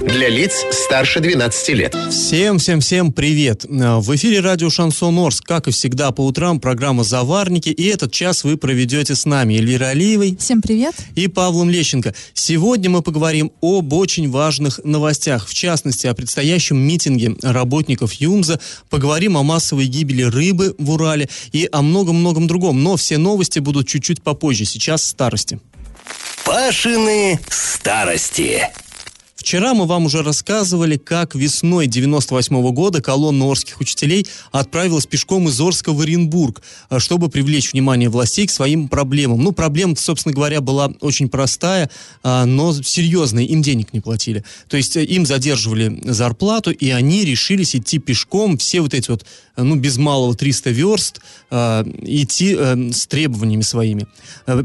Для 0.00 0.28
лиц 0.28 0.64
старше 0.70 1.18
12 1.18 1.68
лет. 1.70 1.96
Всем-всем-всем 2.08 3.12
привет! 3.12 3.64
В 3.68 4.14
эфире 4.14 4.38
радио 4.38 4.70
«Шансон 4.70 5.18
Орск». 5.18 5.44
Как 5.44 5.66
и 5.66 5.72
всегда 5.72 6.12
по 6.12 6.24
утрам 6.24 6.60
программа 6.60 7.02
«Заварники». 7.02 7.70
И 7.70 7.84
этот 7.86 8.12
час 8.12 8.44
вы 8.44 8.56
проведете 8.56 9.16
с 9.16 9.24
нами 9.24 9.54
Эльвира 9.54 9.86
Алиевой. 9.86 10.36
Всем 10.38 10.62
привет! 10.62 10.94
И 11.16 11.26
Павлом 11.26 11.68
Лещенко. 11.68 12.14
Сегодня 12.32 12.88
мы 12.90 13.02
поговорим 13.02 13.50
об 13.60 13.92
очень 13.92 14.30
важных 14.30 14.80
новостях. 14.84 15.48
В 15.48 15.54
частности, 15.54 16.06
о 16.06 16.14
предстоящем 16.14 16.78
митинге 16.78 17.34
работников 17.42 18.12
ЮМЗа. 18.12 18.60
Поговорим 18.90 19.36
о 19.36 19.42
массовой 19.42 19.86
гибели 19.86 20.22
рыбы 20.22 20.76
в 20.78 20.92
Урале 20.92 21.28
и 21.50 21.68
о 21.72 21.82
многом-многом 21.82 22.46
другом. 22.46 22.84
Но 22.84 22.96
все 22.96 23.18
новости 23.18 23.58
будут 23.58 23.88
чуть-чуть 23.88 24.22
попозже. 24.22 24.64
Сейчас 24.64 25.04
старости. 25.04 25.58
Пашины 26.44 27.40
старости. 27.50 28.62
Вчера 29.38 29.72
мы 29.72 29.86
вам 29.86 30.06
уже 30.06 30.24
рассказывали, 30.24 30.96
как 30.96 31.36
весной 31.36 31.86
98 31.86 32.56
-го 32.56 32.72
года 32.72 33.00
колонна 33.00 33.48
орских 33.48 33.80
учителей 33.80 34.26
отправилась 34.50 35.06
пешком 35.06 35.48
из 35.48 35.60
Орска 35.60 35.92
в 35.92 36.00
Оренбург, 36.00 36.60
э, 36.90 36.98
чтобы 36.98 37.28
привлечь 37.28 37.72
внимание 37.72 38.08
властей 38.08 38.48
к 38.48 38.50
своим 38.50 38.88
проблемам. 38.88 39.40
Ну, 39.40 39.52
проблема 39.52 39.94
собственно 39.94 40.34
говоря, 40.34 40.60
была 40.60 40.92
очень 41.00 41.28
простая, 41.28 41.88
а, 42.24 42.46
но 42.46 42.72
серьезная. 42.82 43.44
Им 43.44 43.62
денег 43.62 43.92
не 43.92 44.00
платили. 44.00 44.42
То 44.68 44.76
есть 44.76 44.96
э, 44.96 45.04
им 45.04 45.24
задерживали 45.24 46.00
зарплату, 46.04 46.72
и 46.72 46.90
они 46.90 47.24
решились 47.24 47.76
идти 47.76 47.98
пешком 47.98 48.58
все 48.58 48.80
вот 48.80 48.92
эти 48.92 49.08
вот, 49.08 49.24
э, 49.56 49.62
ну, 49.62 49.76
без 49.76 49.98
малого 49.98 50.34
300 50.34 50.70
верст, 50.70 51.20
идти 51.50 52.54
с 52.92 53.06
требованиями 53.06 53.62
своими. 53.62 54.06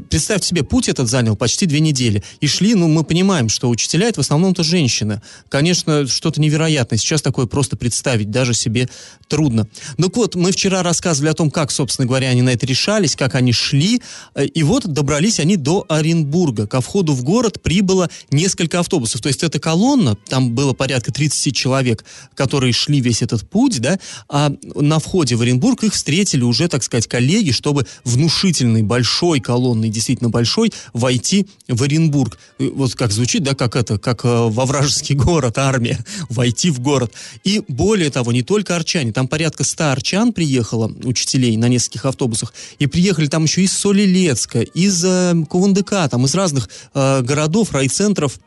Представьте 0.10 0.50
себе, 0.50 0.64
путь 0.64 0.90
этот 0.90 1.08
занял 1.08 1.38
почти 1.38 1.66
две 1.66 1.80
недели. 1.80 2.24
И 2.42 2.48
шли, 2.48 2.76
ну, 2.76 2.88
мы 2.88 3.04
понимаем, 3.04 3.48
что 3.48 3.70
учителя 3.70 4.10
это 4.10 4.22
в 4.22 4.26
основном-то 4.26 4.63
женщина. 4.64 5.22
Конечно, 5.50 6.08
что-то 6.08 6.42
невероятное. 6.42 6.98
Сейчас 6.98 7.22
такое 7.22 7.46
просто 7.46 7.78
представить 7.78 8.32
даже 8.32 8.54
себе 8.54 8.90
трудно. 9.28 9.68
Ну 9.98 10.12
вот, 10.14 10.36
мы 10.36 10.52
вчера 10.52 10.84
рассказывали 10.84 11.30
о 11.30 11.34
том, 11.34 11.52
как, 11.52 11.72
собственно 11.72 12.08
говоря, 12.08 12.30
они 12.30 12.42
на 12.42 12.50
это 12.50 12.66
решались, 12.66 13.16
как 13.16 13.36
они 13.36 13.52
шли. 13.52 14.02
Э, 14.36 14.46
и 14.46 14.64
вот 14.64 14.88
добрались 14.88 15.40
они 15.40 15.58
до 15.58 15.86
Оренбурга. 15.90 16.68
Ко 16.68 16.82
входу 16.82 17.14
в 17.14 17.24
город 17.24 17.62
прибыло 17.62 18.10
несколько 18.32 18.80
автобусов. 18.80 19.22
То 19.22 19.28
есть 19.28 19.44
эта 19.44 19.60
колонна, 19.60 20.16
там 20.28 20.54
было 20.54 20.74
порядка 20.74 21.12
30 21.12 21.56
человек, 21.56 22.04
которые 22.36 22.74
шли 22.74 23.00
весь 23.00 23.22
этот 23.22 23.48
путь, 23.48 23.80
да, 23.80 24.00
а 24.30 24.52
на 24.76 25.00
входе 25.00 25.36
в 25.36 25.42
Оренбург 25.42 25.84
их 25.84 25.94
встретили 25.94 26.44
уже, 26.44 26.68
так 26.68 26.84
сказать, 26.84 27.08
коллеги, 27.08 27.52
чтобы 27.52 27.86
внушительной, 28.04 28.84
большой 28.84 29.40
колонной, 29.40 29.90
действительно 29.90 30.30
большой, 30.30 30.72
войти 30.94 31.48
в 31.68 31.84
Оренбург. 31.84 32.38
Вот 32.60 32.96
как 32.96 33.12
звучит, 33.12 33.44
да, 33.44 33.56
как 33.56 33.76
это, 33.76 33.98
как 33.98 34.26
э, 34.26 34.48
во 34.54 34.66
вражеский 34.66 35.16
город, 35.16 35.58
армия, 35.58 36.00
войти 36.30 36.72
в 36.72 36.80
город. 36.80 37.14
И 37.44 37.62
более 37.68 38.10
того, 38.10 38.32
не 38.32 38.44
только 38.44 38.76
арчане, 38.76 39.12
там 39.12 39.28
порядка 39.28 39.64
ста 39.64 39.92
арчан 39.92 40.34
приехало, 40.34 40.92
учителей, 41.04 41.58
на 41.58 41.68
нескольких 41.68 42.06
автобусах, 42.06 42.54
и 42.80 42.88
приехали 42.88 43.28
там 43.28 43.44
еще 43.44 43.62
из 43.62 43.74
Солилецка, 43.74 44.62
из 44.62 45.04
э, 45.04 45.34
Кувандыка, 45.50 46.08
там 46.10 46.26
из 46.26 46.36
разных 46.36 46.70
э, 46.94 47.22
городов, 47.22 47.72
райцентров, 47.72 48.40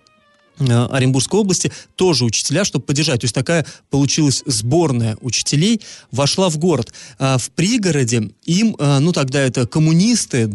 Э, 0.59 0.87
Оренбургской 0.87 1.41
области 1.41 1.73
тоже 1.97 2.25
учителя, 2.25 2.65
чтобы 2.65 2.85
поддержать. 2.85 3.21
То 3.21 3.25
есть 3.25 3.35
такая 3.35 3.67
получилась 3.91 4.43
сборная 4.47 5.17
учителей, 5.21 5.81
вошла 6.11 6.49
в 6.49 6.59
город. 6.59 6.93
А 7.19 7.39
в 7.39 7.51
пригороде 7.51 8.31
им, 8.45 8.77
э, 8.79 8.99
ну 9.01 9.13
тогда 9.13 9.41
это 9.41 9.67
коммунисты, 9.67 10.49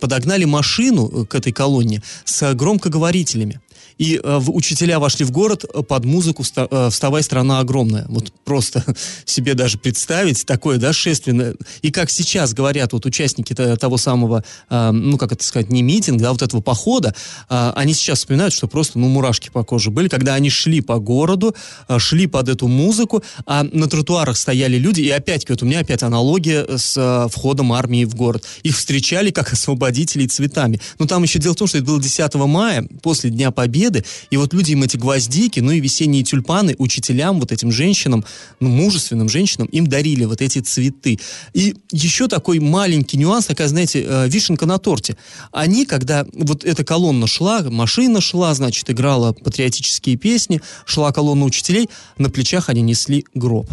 подогнали 0.00 0.44
машину 0.44 1.26
к 1.26 1.34
этой 1.34 1.52
колонне 1.52 2.02
с 2.24 2.54
громкоговорителями. 2.54 3.60
И 3.98 4.20
э, 4.22 4.40
учителя 4.48 4.98
вошли 4.98 5.24
в 5.24 5.30
город 5.30 5.64
под 5.88 6.04
музыку 6.04 6.42
«Вставай, 6.42 7.22
страна 7.22 7.60
огромная». 7.60 8.06
Вот 8.08 8.32
просто 8.44 8.84
себе 9.24 9.54
даже 9.54 9.78
представить 9.78 10.44
такое, 10.46 10.78
да, 10.78 10.92
шествие. 10.92 11.54
И 11.82 11.90
как 11.90 12.10
сейчас 12.10 12.54
говорят 12.54 12.92
вот 12.92 13.06
участники 13.06 13.54
того 13.54 13.96
самого, 13.96 14.44
ну 14.70 15.18
как 15.18 15.32
это 15.32 15.44
сказать, 15.44 15.70
не 15.70 15.82
митинга, 15.82 16.24
да, 16.24 16.32
вот 16.32 16.42
этого 16.42 16.60
похода, 16.60 17.14
они 17.48 17.94
сейчас 17.94 18.18
вспоминают, 18.18 18.52
что 18.52 18.68
просто, 18.68 18.98
ну, 18.98 19.08
мурашки 19.08 19.50
по 19.50 19.64
коже 19.64 19.90
были, 19.90 20.08
когда 20.08 20.34
они 20.34 20.50
шли 20.50 20.80
по 20.80 20.98
городу, 20.98 21.54
э, 21.88 21.98
шли 21.98 22.26
под 22.26 22.48
эту 22.48 22.68
музыку, 22.68 23.22
а 23.46 23.64
на 23.64 23.88
тротуарах 23.88 24.36
стояли 24.36 24.76
люди, 24.76 25.00
и 25.00 25.10
опять, 25.10 25.48
вот 25.48 25.62
у 25.62 25.66
меня 25.66 25.80
опять 25.80 26.02
аналогия 26.02 26.66
с 26.76 26.96
э, 26.96 27.28
входом 27.30 27.72
армии 27.72 28.04
в 28.04 28.14
город. 28.14 28.44
Их 28.62 28.76
встречали 28.76 29.30
как 29.30 29.52
освободителей 29.52 30.26
цветами. 30.26 30.80
Но 30.98 31.06
там 31.06 31.22
еще 31.22 31.38
дело 31.38 31.54
в 31.54 31.56
том, 31.56 31.68
что 31.68 31.78
это 31.78 31.86
было 31.86 32.00
10 32.00 32.34
мая, 32.34 32.86
после 33.02 33.30
Дня 33.30 33.50
Победы, 33.50 33.85
и 34.30 34.36
вот 34.36 34.52
люди 34.52 34.72
им 34.72 34.82
эти 34.82 34.96
гвоздики, 34.96 35.60
ну 35.60 35.70
и 35.70 35.80
весенние 35.80 36.22
тюльпаны 36.22 36.74
учителям, 36.78 37.40
вот 37.40 37.52
этим 37.52 37.72
женщинам, 37.72 38.24
ну, 38.60 38.68
мужественным 38.68 39.28
женщинам, 39.28 39.68
им 39.68 39.86
дарили 39.86 40.24
вот 40.24 40.42
эти 40.42 40.58
цветы. 40.58 41.18
И 41.54 41.76
еще 41.92 42.28
такой 42.28 42.58
маленький 42.58 43.16
нюанс, 43.16 43.46
такая, 43.46 43.68
знаете, 43.68 44.04
э, 44.06 44.28
вишенка 44.28 44.66
на 44.66 44.78
торте. 44.78 45.16
Они, 45.52 45.86
когда 45.86 46.26
вот 46.32 46.64
эта 46.64 46.84
колонна 46.84 47.26
шла, 47.26 47.62
машина 47.62 48.20
шла, 48.20 48.54
значит, 48.54 48.90
играла 48.90 49.32
патриотические 49.32 50.16
песни, 50.16 50.60
шла 50.84 51.12
колонна 51.12 51.44
учителей, 51.44 51.88
на 52.18 52.30
плечах 52.30 52.68
они 52.68 52.82
несли 52.82 53.24
гроб. 53.34 53.70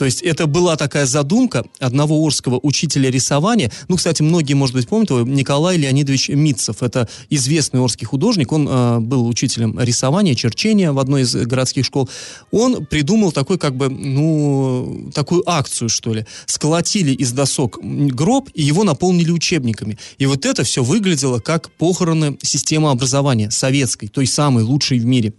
То 0.00 0.06
есть 0.06 0.22
это 0.22 0.46
была 0.46 0.76
такая 0.76 1.04
задумка 1.04 1.62
одного 1.78 2.24
орского 2.24 2.58
учителя 2.62 3.10
рисования. 3.10 3.70
Ну, 3.88 3.98
кстати, 3.98 4.22
многие, 4.22 4.54
может 4.54 4.74
быть, 4.74 4.88
помнят 4.88 5.10
его, 5.10 5.20
Николай 5.20 5.76
Леонидович 5.76 6.30
Митцев. 6.30 6.82
Это 6.82 7.06
известный 7.28 7.80
орский 7.80 8.06
художник. 8.06 8.50
Он 8.50 8.66
э, 8.66 9.00
был 9.00 9.28
учителем 9.28 9.78
рисования, 9.78 10.34
черчения 10.34 10.92
в 10.92 10.98
одной 10.98 11.24
из 11.24 11.34
городских 11.34 11.84
школ. 11.84 12.08
Он 12.50 12.86
придумал 12.86 13.30
такой, 13.30 13.58
как 13.58 13.76
бы, 13.76 13.90
ну, 13.90 15.10
такую 15.14 15.42
акцию, 15.44 15.90
что 15.90 16.14
ли. 16.14 16.24
Сколотили 16.46 17.12
из 17.12 17.32
досок 17.32 17.78
гроб 17.82 18.48
и 18.54 18.62
его 18.62 18.84
наполнили 18.84 19.30
учебниками. 19.30 19.98
И 20.16 20.24
вот 20.24 20.46
это 20.46 20.64
все 20.64 20.82
выглядело 20.82 21.40
как 21.40 21.70
похороны 21.72 22.38
системы 22.40 22.90
образования 22.90 23.50
советской, 23.50 24.08
той 24.08 24.26
самой 24.26 24.64
лучшей 24.64 24.98
в 24.98 25.04
мире. 25.04 25.34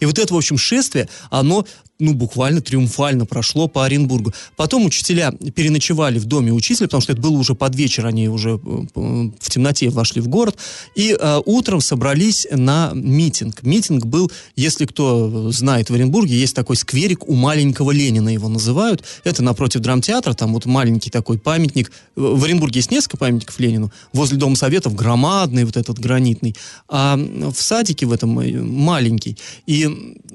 И 0.00 0.06
вот 0.06 0.18
это, 0.18 0.34
в 0.34 0.36
общем, 0.36 0.58
шествие, 0.58 1.08
оно 1.30 1.64
ну, 2.00 2.14
буквально 2.14 2.60
триумфально 2.60 3.26
прошло 3.26 3.68
по 3.68 3.84
Оренбургу. 3.84 4.32
Потом 4.56 4.86
учителя 4.86 5.32
переночевали 5.54 6.18
в 6.18 6.24
доме 6.24 6.52
учителя, 6.52 6.86
потому 6.86 7.02
что 7.02 7.12
это 7.12 7.20
было 7.20 7.36
уже 7.38 7.54
под 7.54 7.74
вечер, 7.76 8.06
они 8.06 8.28
уже 8.28 8.50
э, 8.50 8.58
в 8.94 9.50
темноте 9.50 9.90
вошли 9.90 10.20
в 10.20 10.28
город, 10.28 10.56
и 10.94 11.16
э, 11.18 11.40
утром 11.44 11.80
собрались 11.80 12.46
на 12.50 12.92
митинг. 12.94 13.62
Митинг 13.62 14.06
был, 14.06 14.30
если 14.56 14.86
кто 14.86 15.52
знает, 15.52 15.90
в 15.90 15.94
Оренбурге 15.94 16.38
есть 16.38 16.56
такой 16.56 16.76
скверик 16.76 17.28
у 17.28 17.34
маленького 17.34 17.90
Ленина, 17.90 18.30
его 18.30 18.48
называют. 18.48 19.04
Это 19.24 19.42
напротив 19.42 19.80
драмтеатра, 19.80 20.32
там 20.32 20.54
вот 20.54 20.66
маленький 20.66 21.10
такой 21.10 21.38
памятник. 21.38 21.92
В 22.16 22.44
Оренбурге 22.44 22.78
есть 22.78 22.90
несколько 22.90 23.16
памятников 23.16 23.58
Ленину. 23.60 23.92
Возле 24.12 24.38
Дома 24.38 24.56
Советов 24.56 24.94
громадный 24.94 25.64
вот 25.64 25.76
этот 25.76 25.98
гранитный. 25.98 26.56
А 26.88 27.16
в 27.16 27.60
садике 27.60 28.06
в 28.06 28.12
этом 28.12 28.38
э, 28.40 28.60
маленький. 28.60 29.36
И 29.66 29.88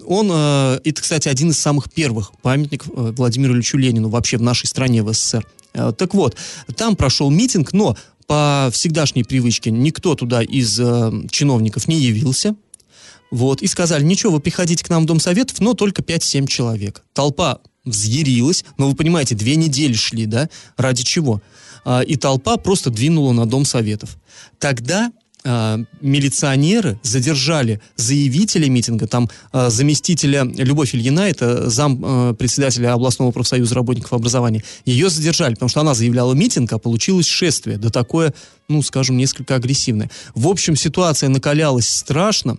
он, 0.06 0.30
э, 0.32 0.80
это, 0.84 1.02
кстати, 1.02 1.28
один 1.30 1.52
самых 1.59 1.91
первых 1.91 2.31
памятников 2.41 2.89
э, 2.95 3.13
Владимиру 3.16 3.53
Ильичу 3.53 3.77
Ленину 3.77 4.09
вообще 4.09 4.38
в 4.38 4.41
нашей 4.41 4.67
стране, 4.67 5.03
в 5.03 5.13
СССР. 5.13 5.45
Э, 5.73 5.91
так 5.97 6.13
вот, 6.13 6.35
там 6.75 6.95
прошел 6.95 7.29
митинг, 7.29 7.73
но 7.73 7.97
по 8.27 8.69
всегдашней 8.71 9.23
привычке 9.23 9.71
никто 9.71 10.16
туда 10.16 10.41
из 10.41 10.79
э, 10.79 11.11
чиновников 11.29 11.88
не 11.88 11.97
явился. 11.97 12.55
Вот, 13.31 13.61
и 13.61 13.67
сказали, 13.67 14.03
ничего, 14.03 14.34
вы 14.34 14.40
приходите 14.40 14.84
к 14.84 14.90
нам 14.90 15.03
в 15.03 15.05
Дом 15.05 15.19
Советов, 15.19 15.59
но 15.59 15.73
только 15.73 16.02
5-7 16.02 16.47
человек. 16.47 17.03
Толпа 17.13 17.59
взъярилась, 17.84 18.63
но 18.78 18.90
вы 18.90 18.96
понимаете, 18.96 19.35
две 19.35 19.55
недели 19.55 19.93
шли, 19.93 20.25
да, 20.25 20.49
ради 20.78 21.03
чего? 21.03 21.41
А, 21.84 22.01
и 22.01 22.16
толпа 22.16 22.58
просто 22.58 22.90
двинула 22.90 23.31
на 23.31 23.46
Дом 23.46 23.66
Советов. 23.66 24.17
Тогда 24.59 25.11
э, 25.46 25.78
милиционеры 26.02 27.00
задержали 27.03 27.80
заявителя 27.96 28.70
митинга, 28.70 29.08
там 29.08 29.30
э, 29.53 29.70
заместителя 29.70 30.44
Любовь 30.44 30.94
Ильина, 30.94 31.22
это 31.22 31.70
зам 31.70 32.03
э, 32.03 32.34
председателя 32.34 32.94
областного 32.94 33.32
профсоюза 33.32 33.76
работников 33.76 34.14
образования, 34.14 34.64
ее 34.86 35.09
задержали, 35.09 35.53
потому 35.53 35.70
что 35.70 35.82
она 35.82 35.94
заявляла 35.94 36.34
митинг, 36.34 36.74
а 36.74 36.80
получилось 36.80 37.28
шествие, 37.28 37.78
да 37.78 37.90
такое, 37.90 38.34
ну, 38.68 38.82
скажем, 38.82 39.18
несколько 39.18 39.56
агрессивное. 39.56 40.09
В 40.34 40.47
общем, 40.47 40.76
ситуация 40.76 41.30
накалялась 41.30 41.88
страшно, 41.88 42.58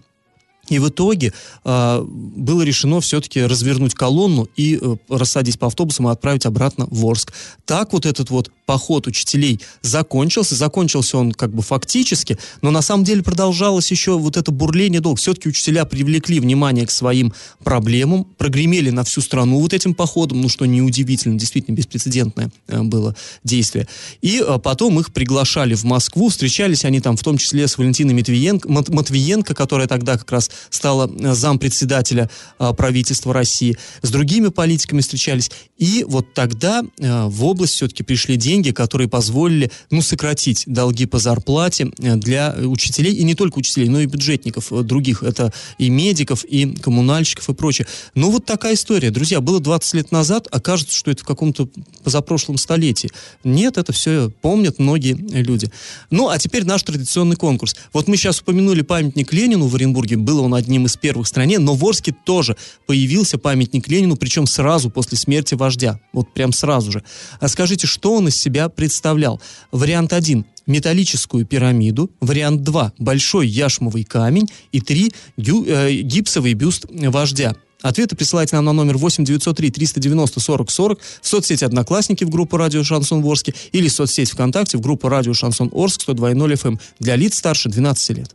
И 0.69 0.79
в 0.79 0.89
итоге 0.89 1.33
э, 1.65 2.03
было 2.03 2.63
решено 2.63 3.01
все-таки 3.01 3.43
развернуть 3.43 3.95
колонну 3.95 4.49
и 4.57 4.79
э, 4.81 4.97
рассадить 5.09 5.59
по 5.59 5.67
автобусам 5.67 6.09
и 6.09 6.13
отправить 6.13 6.47
обратно 6.47 6.87
в 6.91 7.07
Орск. 7.07 7.33
Так 7.65 7.93
вот 7.93 8.07
этот 8.07 8.31
вот 8.31 8.51
поход 8.67 9.07
учителей 9.07 9.61
закончился. 9.81 10.55
Закончился 10.55 11.17
он 11.17 11.33
как 11.33 11.53
бы 11.53 11.63
фактически, 11.63 12.37
но 12.63 12.71
на 12.71 12.83
самом 12.83 13.05
деле 13.05 13.23
продолжалось 13.23 13.91
еще 13.91 14.19
вот 14.19 14.37
это 14.37 14.51
бурление 14.51 15.01
долг. 15.01 15.19
Все-таки 15.19 15.49
учителя 15.49 15.85
привлекли 15.85 16.41
внимание 16.41 16.87
к 16.87 16.91
своим 16.91 17.33
проблемам, 17.63 18.25
прогремели 18.37 18.91
на 18.91 19.05
всю 19.05 19.21
страну 19.21 19.61
вот 19.61 19.73
этим 19.73 19.95
походом, 19.95 20.41
ну 20.41 20.49
что 20.49 20.67
неудивительно, 20.67 21.39
действительно 21.39 21.77
беспрецедентное 21.77 22.51
э, 22.67 22.83
было 22.83 23.15
действие. 23.45 23.87
И 24.21 24.43
э, 24.45 24.59
потом 24.59 24.99
их 24.99 25.13
приглашали 25.13 25.75
в 25.75 25.85
Москву, 25.85 26.29
встречались 26.29 26.85
они 26.85 27.01
там 27.01 27.17
в 27.17 27.23
том 27.23 27.39
числе 27.39 27.69
с 27.69 27.79
Валентиной 27.79 28.15
Матвиенко, 28.15 28.69
Матвиенко 28.69 29.55
которая 29.55 29.87
тогда 29.87 30.19
как 30.19 30.31
раз 30.33 30.51
стала 30.71 31.11
э, 31.11 31.35
зампредседателя 31.35 32.31
э, 32.59 32.73
правительства 32.77 33.33
России, 33.33 33.77
с 34.03 34.11
другими 34.11 34.49
политиками 34.49 35.01
встречались. 35.01 35.51
И 35.79 36.05
вот 36.09 36.35
тогда 36.35 36.83
э, 36.99 37.27
в 37.27 37.45
область 37.45 37.75
все-таки 37.75 38.03
пришли 38.03 38.37
деньги, 38.37 38.71
которые 38.71 39.09
позволили, 39.09 39.71
ну, 39.91 40.03
сократить 40.03 40.65
долги 40.67 41.07
по 41.07 41.19
зарплате 41.19 41.87
для 41.99 42.55
учителей, 42.59 43.15
и 43.15 43.25
не 43.25 43.35
только 43.35 43.59
учителей, 43.59 43.89
но 43.89 44.01
и 44.01 44.07
бюджетников 44.07 44.71
других. 44.85 45.23
Это 45.23 45.53
и 45.79 45.91
медиков, 45.91 46.45
и 46.45 46.75
коммунальщиков, 46.77 47.49
и 47.49 47.55
прочее. 47.55 47.87
Ну, 48.15 48.31
вот 48.31 48.45
такая 48.45 48.75
история. 48.75 49.11
Друзья, 49.11 49.41
было 49.41 49.61
20 49.61 49.95
лет 49.95 50.13
назад, 50.13 50.49
а 50.51 50.61
кажется, 50.61 50.95
что 50.95 51.11
это 51.11 51.23
в 51.23 51.27
каком-то 51.27 51.69
позапрошлом 52.05 52.59
столетии. 52.59 53.11
Нет, 53.45 53.79
это 53.79 53.93
все 53.93 54.31
помнят 54.41 54.79
многие 54.79 55.15
люди. 55.15 55.71
Ну, 56.11 56.29
а 56.29 56.39
теперь 56.39 56.65
наш 56.65 56.83
традиционный 56.83 57.37
конкурс. 57.37 57.77
Вот 57.93 58.09
мы 58.09 58.17
сейчас 58.17 58.41
упомянули 58.41 58.83
памятник 58.83 59.33
Ленину 59.33 59.67
в 59.67 59.75
Оренбурге. 59.75 60.17
Был 60.17 60.41
он 60.47 60.55
одним 60.55 60.87
из 60.87 60.97
первых 60.97 61.27
в 61.27 61.29
стране, 61.29 61.59
но 61.59 61.75
в 61.75 61.85
Орске 61.85 62.15
тоже 62.25 62.57
появился 62.87 63.39
памятник 63.39 63.89
Ленину, 63.89 64.17
причем 64.17 64.47
сразу 64.47 64.91
после 64.91 65.19
смерти 65.19 65.55
вождя. 65.55 66.01
Вот 66.13 66.33
прям 66.33 66.53
сразу 66.53 66.91
же. 66.93 67.03
А 67.41 67.49
скажите, 67.49 67.87
что 67.87 68.15
он 68.15 68.29
из 68.29 68.37
себя 68.37 68.69
представлял? 68.69 69.41
Вариант 69.73 70.13
один 70.13 70.47
металлическую 70.67 71.47
пирамиду, 71.47 72.11
вариант 72.21 72.63
2– 72.63 72.93
большой 72.99 73.47
яшмовый 73.47 74.05
камень 74.05 74.49
и 74.73 74.81
3 74.81 75.13
гю, 75.37 75.65
э, 75.65 75.93
гипсовый 76.03 76.55
бюст 76.55 76.87
вождя. 76.91 77.55
Ответы 77.83 78.17
присылайте 78.17 78.57
нам 78.57 78.65
на 78.65 78.73
номер 78.73 78.97
8 78.97 79.25
903 79.25 79.71
390 79.71 80.41
40 80.41 80.71
40 80.71 81.01
в 81.21 81.29
соцсети 81.29 81.65
«Одноклассники» 81.65 82.25
в 82.25 82.31
группу 82.31 82.57
«Радио 82.57 82.83
Шансон 82.83 83.25
Орске» 83.25 83.55
или 83.73 83.89
в 83.89 83.93
соцсети 83.93 84.33
ВКонтакте 84.33 84.79
в 84.79 84.81
группу 84.81 85.09
«Радио 85.09 85.35
Шансон 85.35 85.71
Орск» 85.73 86.09
102.0 86.09 86.53
FM 86.55 86.69
эм 86.69 86.81
для 86.99 87.17
лиц 87.17 87.37
старше 87.37 87.69
12 87.69 88.17
лет. 88.17 88.35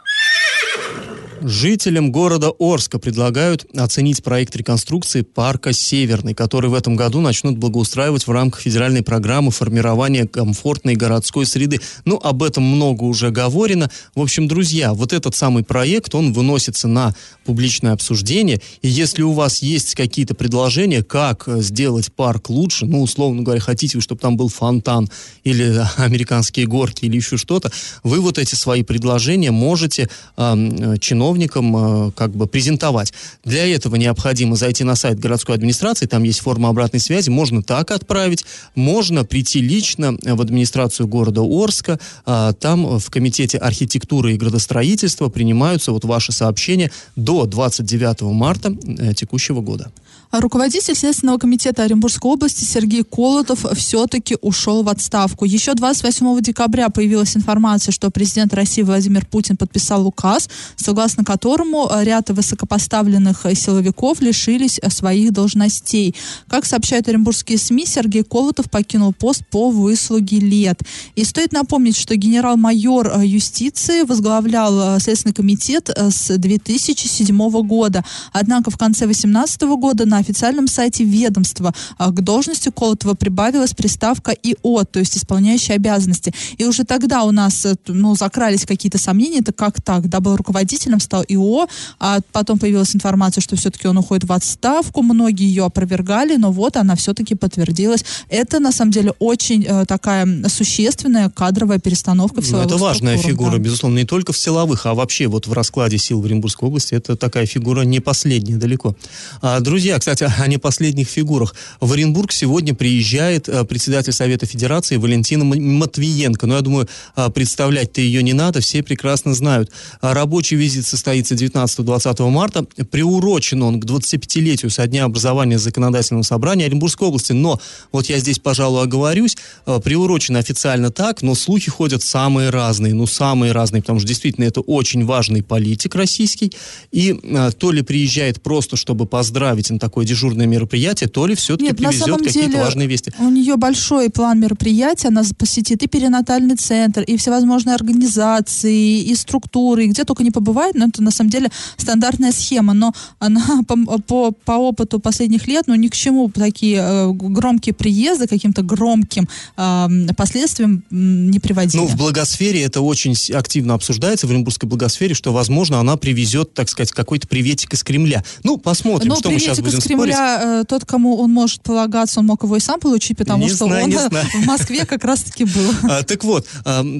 Жителям 1.43 2.11
города 2.11 2.51
Орска 2.59 2.99
предлагают 2.99 3.65
оценить 3.75 4.21
проект 4.21 4.55
реконструкции 4.55 5.21
парка 5.21 5.73
Северный, 5.73 6.35
который 6.35 6.69
в 6.69 6.75
этом 6.75 6.95
году 6.95 7.19
начнут 7.19 7.57
благоустраивать 7.57 8.27
в 8.27 8.31
рамках 8.31 8.61
федеральной 8.61 9.01
программы 9.01 9.49
формирования 9.49 10.27
комфортной 10.27 10.95
городской 10.95 11.47
среды. 11.47 11.79
Ну, 12.05 12.19
об 12.21 12.43
этом 12.43 12.63
много 12.63 13.05
уже 13.05 13.31
говорено. 13.31 13.89
В 14.13 14.21
общем, 14.21 14.47
друзья, 14.47 14.93
вот 14.93 15.13
этот 15.13 15.35
самый 15.35 15.63
проект, 15.63 16.13
он 16.13 16.31
выносится 16.31 16.87
на 16.87 17.15
публичное 17.43 17.93
обсуждение. 17.93 18.61
И 18.83 18.87
если 18.87 19.23
у 19.23 19.31
вас 19.31 19.63
есть 19.63 19.95
какие-то 19.95 20.35
предложения, 20.35 21.01
как 21.01 21.45
сделать 21.47 22.13
парк 22.13 22.51
лучше, 22.51 22.85
ну, 22.85 23.01
условно 23.01 23.41
говоря, 23.41 23.61
хотите 23.61 23.97
вы, 23.97 24.03
чтобы 24.03 24.21
там 24.21 24.37
был 24.37 24.49
фонтан 24.49 25.09
или 25.43 25.83
американские 25.97 26.67
горки 26.67 27.05
или 27.05 27.15
еще 27.15 27.37
что-то, 27.37 27.71
вы 28.03 28.19
вот 28.19 28.37
эти 28.37 28.53
свои 28.53 28.83
предложения 28.83 29.49
можете 29.49 30.07
э, 30.37 30.97
чиновникам 30.99 31.30
чиновникам 31.31 32.07
э, 32.07 32.11
как 32.11 32.31
бы 32.31 32.47
презентовать. 32.47 33.13
Для 33.45 33.65
этого 33.65 33.95
необходимо 33.95 34.55
зайти 34.55 34.83
на 34.83 34.95
сайт 34.95 35.19
городской 35.19 35.55
администрации, 35.55 36.05
там 36.05 36.23
есть 36.23 36.39
форма 36.39 36.69
обратной 36.69 36.99
связи, 36.99 37.29
можно 37.29 37.63
так 37.63 37.91
отправить, 37.91 38.45
можно 38.75 39.23
прийти 39.23 39.61
лично 39.61 40.17
в 40.21 40.41
администрацию 40.41 41.07
города 41.07 41.41
Орска, 41.41 41.99
а, 42.25 42.53
там 42.53 42.99
в 42.99 43.09
комитете 43.09 43.57
архитектуры 43.57 44.33
и 44.33 44.37
градостроительства 44.37 45.29
принимаются 45.29 45.91
вот 45.91 46.05
ваши 46.05 46.31
сообщения 46.31 46.91
до 47.15 47.45
29 47.45 48.21
марта 48.21 48.75
э, 48.85 49.13
текущего 49.13 49.61
года. 49.61 49.91
Руководитель 50.31 50.95
Следственного 50.95 51.37
комитета 51.37 51.83
Оренбургской 51.83 52.31
области 52.31 52.63
Сергей 52.63 53.03
Колотов 53.03 53.65
все-таки 53.73 54.37
ушел 54.41 54.81
в 54.81 54.87
отставку. 54.87 55.43
Еще 55.43 55.73
28 55.73 56.41
декабря 56.41 56.87
появилась 56.87 57.35
информация, 57.35 57.91
что 57.91 58.09
президент 58.11 58.53
России 58.53 58.81
Владимир 58.81 59.25
Путин 59.25 59.57
подписал 59.57 60.07
указ, 60.07 60.49
согласно 60.77 61.20
которому 61.23 61.89
ряд 62.01 62.29
высокопоставленных 62.29 63.45
силовиков 63.55 64.21
лишились 64.21 64.79
своих 64.89 65.31
должностей. 65.31 66.15
Как 66.47 66.65
сообщают 66.65 67.07
оренбургские 67.07 67.57
СМИ, 67.57 67.85
Сергей 67.85 68.23
Колотов 68.23 68.69
покинул 68.69 69.13
пост 69.13 69.43
по 69.49 69.69
выслуге 69.69 70.39
лет. 70.39 70.79
И 71.15 71.23
стоит 71.23 71.51
напомнить, 71.51 71.97
что 71.97 72.15
генерал-майор 72.15 73.21
юстиции 73.21 74.03
возглавлял 74.03 74.99
Следственный 74.99 75.33
комитет 75.33 75.89
с 75.89 76.37
2007 76.37 77.37
года. 77.67 78.03
Однако 78.33 78.71
в 78.71 78.77
конце 78.77 79.05
2018 79.05 79.61
года 79.61 80.05
на 80.05 80.17
официальном 80.17 80.67
сайте 80.67 81.03
ведомства 81.03 81.73
к 81.97 82.21
должности 82.21 82.69
Колотова 82.69 83.13
прибавилась 83.13 83.73
приставка 83.73 84.31
ИО, 84.31 84.83
то 84.83 84.99
есть 84.99 85.17
исполняющий 85.17 85.73
обязанности. 85.73 86.33
И 86.57 86.65
уже 86.65 86.83
тогда 86.83 87.23
у 87.23 87.31
нас 87.31 87.65
э, 87.65 87.75
ну, 87.87 88.15
закрались 88.15 88.65
какие-то 88.65 88.97
сомнения, 88.97 89.39
это 89.39 89.53
как 89.53 89.81
так, 89.81 90.07
да, 90.09 90.19
был 90.19 90.35
руководителем, 90.35 90.99
стал 91.11 91.25
ИО, 91.27 91.67
а 91.99 92.19
потом 92.31 92.57
появилась 92.57 92.95
информация, 92.95 93.41
что 93.41 93.57
все-таки 93.57 93.87
он 93.87 93.97
уходит 93.97 94.23
в 94.23 94.31
отставку, 94.31 95.01
многие 95.01 95.45
ее 95.45 95.65
опровергали, 95.65 96.37
но 96.37 96.51
вот 96.51 96.77
она 96.77 96.95
все-таки 96.95 97.35
подтвердилась. 97.35 98.05
Это, 98.29 98.59
на 98.59 98.71
самом 98.71 98.91
деле, 98.91 99.13
очень 99.19 99.65
э, 99.67 99.85
такая 99.85 100.25
существенная 100.47 101.29
кадровая 101.29 101.79
перестановка 101.79 102.41
в 102.41 102.45
силовых 102.45 102.69
ну, 102.69 102.75
Это 102.75 102.81
важная 102.81 103.17
фигура, 103.17 103.51
да. 103.51 103.57
безусловно, 103.57 103.97
не 103.97 104.05
только 104.05 104.31
в 104.31 104.37
силовых, 104.37 104.85
а 104.85 104.93
вообще 104.93 105.27
вот 105.27 105.47
в 105.47 105.53
раскладе 105.53 105.97
сил 105.97 106.21
в 106.21 106.25
Оренбургской 106.25 106.69
области. 106.69 106.93
Это 106.93 107.17
такая 107.17 107.45
фигура 107.45 107.81
не 107.81 107.99
последняя 107.99 108.55
далеко. 108.55 108.95
А, 109.41 109.59
друзья, 109.59 109.99
кстати, 109.99 110.23
о 110.23 110.47
непоследних 110.47 111.09
фигурах. 111.09 111.55
В 111.81 111.91
Оренбург 111.91 112.31
сегодня 112.31 112.73
приезжает 112.73 113.49
э, 113.49 113.65
председатель 113.65 114.13
Совета 114.13 114.45
Федерации 114.45 114.95
Валентина 114.95 115.43
Матвиенко. 115.43 116.47
Но 116.47 116.55
я 116.55 116.61
думаю, 116.61 116.87
э, 117.17 117.29
представлять-то 117.29 117.99
ее 117.99 118.23
не 118.23 118.33
надо, 118.33 118.61
все 118.61 118.81
прекрасно 118.81 119.33
знают. 119.33 119.71
А 119.99 120.13
рабочий 120.13 120.55
визит 120.55 120.85
состоится 120.91 121.35
19-20 121.35 122.29
марта. 122.29 122.63
Приурочен 122.91 123.63
он 123.63 123.79
к 123.79 123.85
25-летию 123.85 124.69
со 124.69 124.87
дня 124.87 125.05
образования 125.05 125.57
законодательного 125.57 126.23
собрания 126.23 126.65
Оренбургской 126.65 127.07
области. 127.07 127.31
Но, 127.31 127.59
вот 127.91 128.07
я 128.07 128.19
здесь, 128.19 128.39
пожалуй, 128.39 128.83
оговорюсь, 128.83 129.37
э, 129.65 129.79
приурочен 129.83 130.35
официально 130.35 130.91
так, 130.91 131.21
но 131.21 131.35
слухи 131.35 131.71
ходят 131.71 132.03
самые 132.03 132.49
разные, 132.49 132.93
ну, 132.93 133.07
самые 133.07 133.53
разные, 133.53 133.81
потому 133.81 133.99
что 133.99 134.07
действительно 134.07 134.45
это 134.45 134.61
очень 134.61 135.05
важный 135.05 135.41
политик 135.43 135.95
российский. 135.95 136.51
И 136.91 137.19
то 137.57 137.71
ли 137.71 137.81
приезжает 137.81 138.41
просто, 138.41 138.75
чтобы 138.75 139.05
поздравить 139.05 139.69
на 139.69 139.79
такое 139.79 140.05
дежурное 140.05 140.45
мероприятие, 140.45 141.09
то 141.09 141.25
ли 141.25 141.35
все-таки 141.35 141.69
Нет, 141.69 141.77
привезет 141.77 142.21
какие-то 142.21 142.57
важные 142.57 142.87
вести. 142.87 143.13
У 143.19 143.29
нее 143.29 143.55
большой 143.55 144.09
план 144.09 144.39
мероприятия, 144.39 145.07
она 145.07 145.23
посетит 145.37 145.83
и 145.83 145.87
перинатальный 145.87 146.55
центр, 146.55 147.01
и 147.01 147.17
всевозможные 147.17 147.75
организации, 147.75 149.01
и 149.01 149.15
структуры, 149.15 149.85
и 149.85 149.87
где 149.87 150.03
только 150.03 150.23
не 150.23 150.31
побывает, 150.31 150.75
но 150.81 150.87
это 150.87 151.03
на 151.03 151.11
самом 151.11 151.29
деле 151.29 151.49
стандартная 151.77 152.31
схема, 152.31 152.73
но 152.73 152.93
она 153.19 153.61
по, 153.67 153.75
по, 153.99 154.31
по 154.31 154.51
опыту 154.53 154.99
последних 154.99 155.47
лет, 155.47 155.65
ну 155.67 155.75
ни 155.75 155.87
к 155.87 155.95
чему 155.95 156.29
такие 156.29 156.79
э, 156.81 157.11
громкие 157.11 157.73
приезды 157.73 158.27
каким-то 158.27 158.63
громким 158.63 159.27
э, 159.57 159.87
последствиям 160.17 160.83
не 160.89 161.39
приводили. 161.39 161.81
Ну, 161.81 161.87
в 161.87 161.95
благосфере 161.95 162.63
это 162.63 162.81
очень 162.81 163.15
активно 163.33 163.75
обсуждается, 163.75 164.27
в 164.27 164.31
Оренбургской 164.31 164.67
благосфере, 164.67 165.13
что, 165.13 165.31
возможно, 165.33 165.79
она 165.79 165.97
привезет, 165.97 166.53
так 166.53 166.69
сказать, 166.69 166.91
какой-то 166.91 167.27
приветик 167.27 167.73
из 167.73 167.83
Кремля. 167.83 168.23
Ну, 168.43 168.57
посмотрим, 168.57 169.09
но 169.09 169.15
ну, 169.15 169.19
что 169.19 169.31
мы 169.31 169.39
сейчас 169.39 169.59
будем 169.59 169.79
Кремля, 169.79 170.61
э, 170.61 170.63
тот, 170.67 170.85
кому 170.85 171.17
он 171.17 171.31
может 171.31 171.61
полагаться, 171.61 172.19
он 172.19 172.25
мог 172.27 172.43
его 172.43 172.57
и 172.57 172.59
сам 172.59 172.79
получить, 172.79 173.17
потому 173.17 173.43
не 173.43 173.49
что 173.49 173.67
знаю, 173.67 173.85
он 173.85 173.91
в 174.43 174.45
Москве 174.45 174.85
как 174.85 175.03
раз-таки 175.03 175.45
был. 175.45 175.73
А, 175.83 176.03
так 176.03 176.23
вот, 176.23 176.47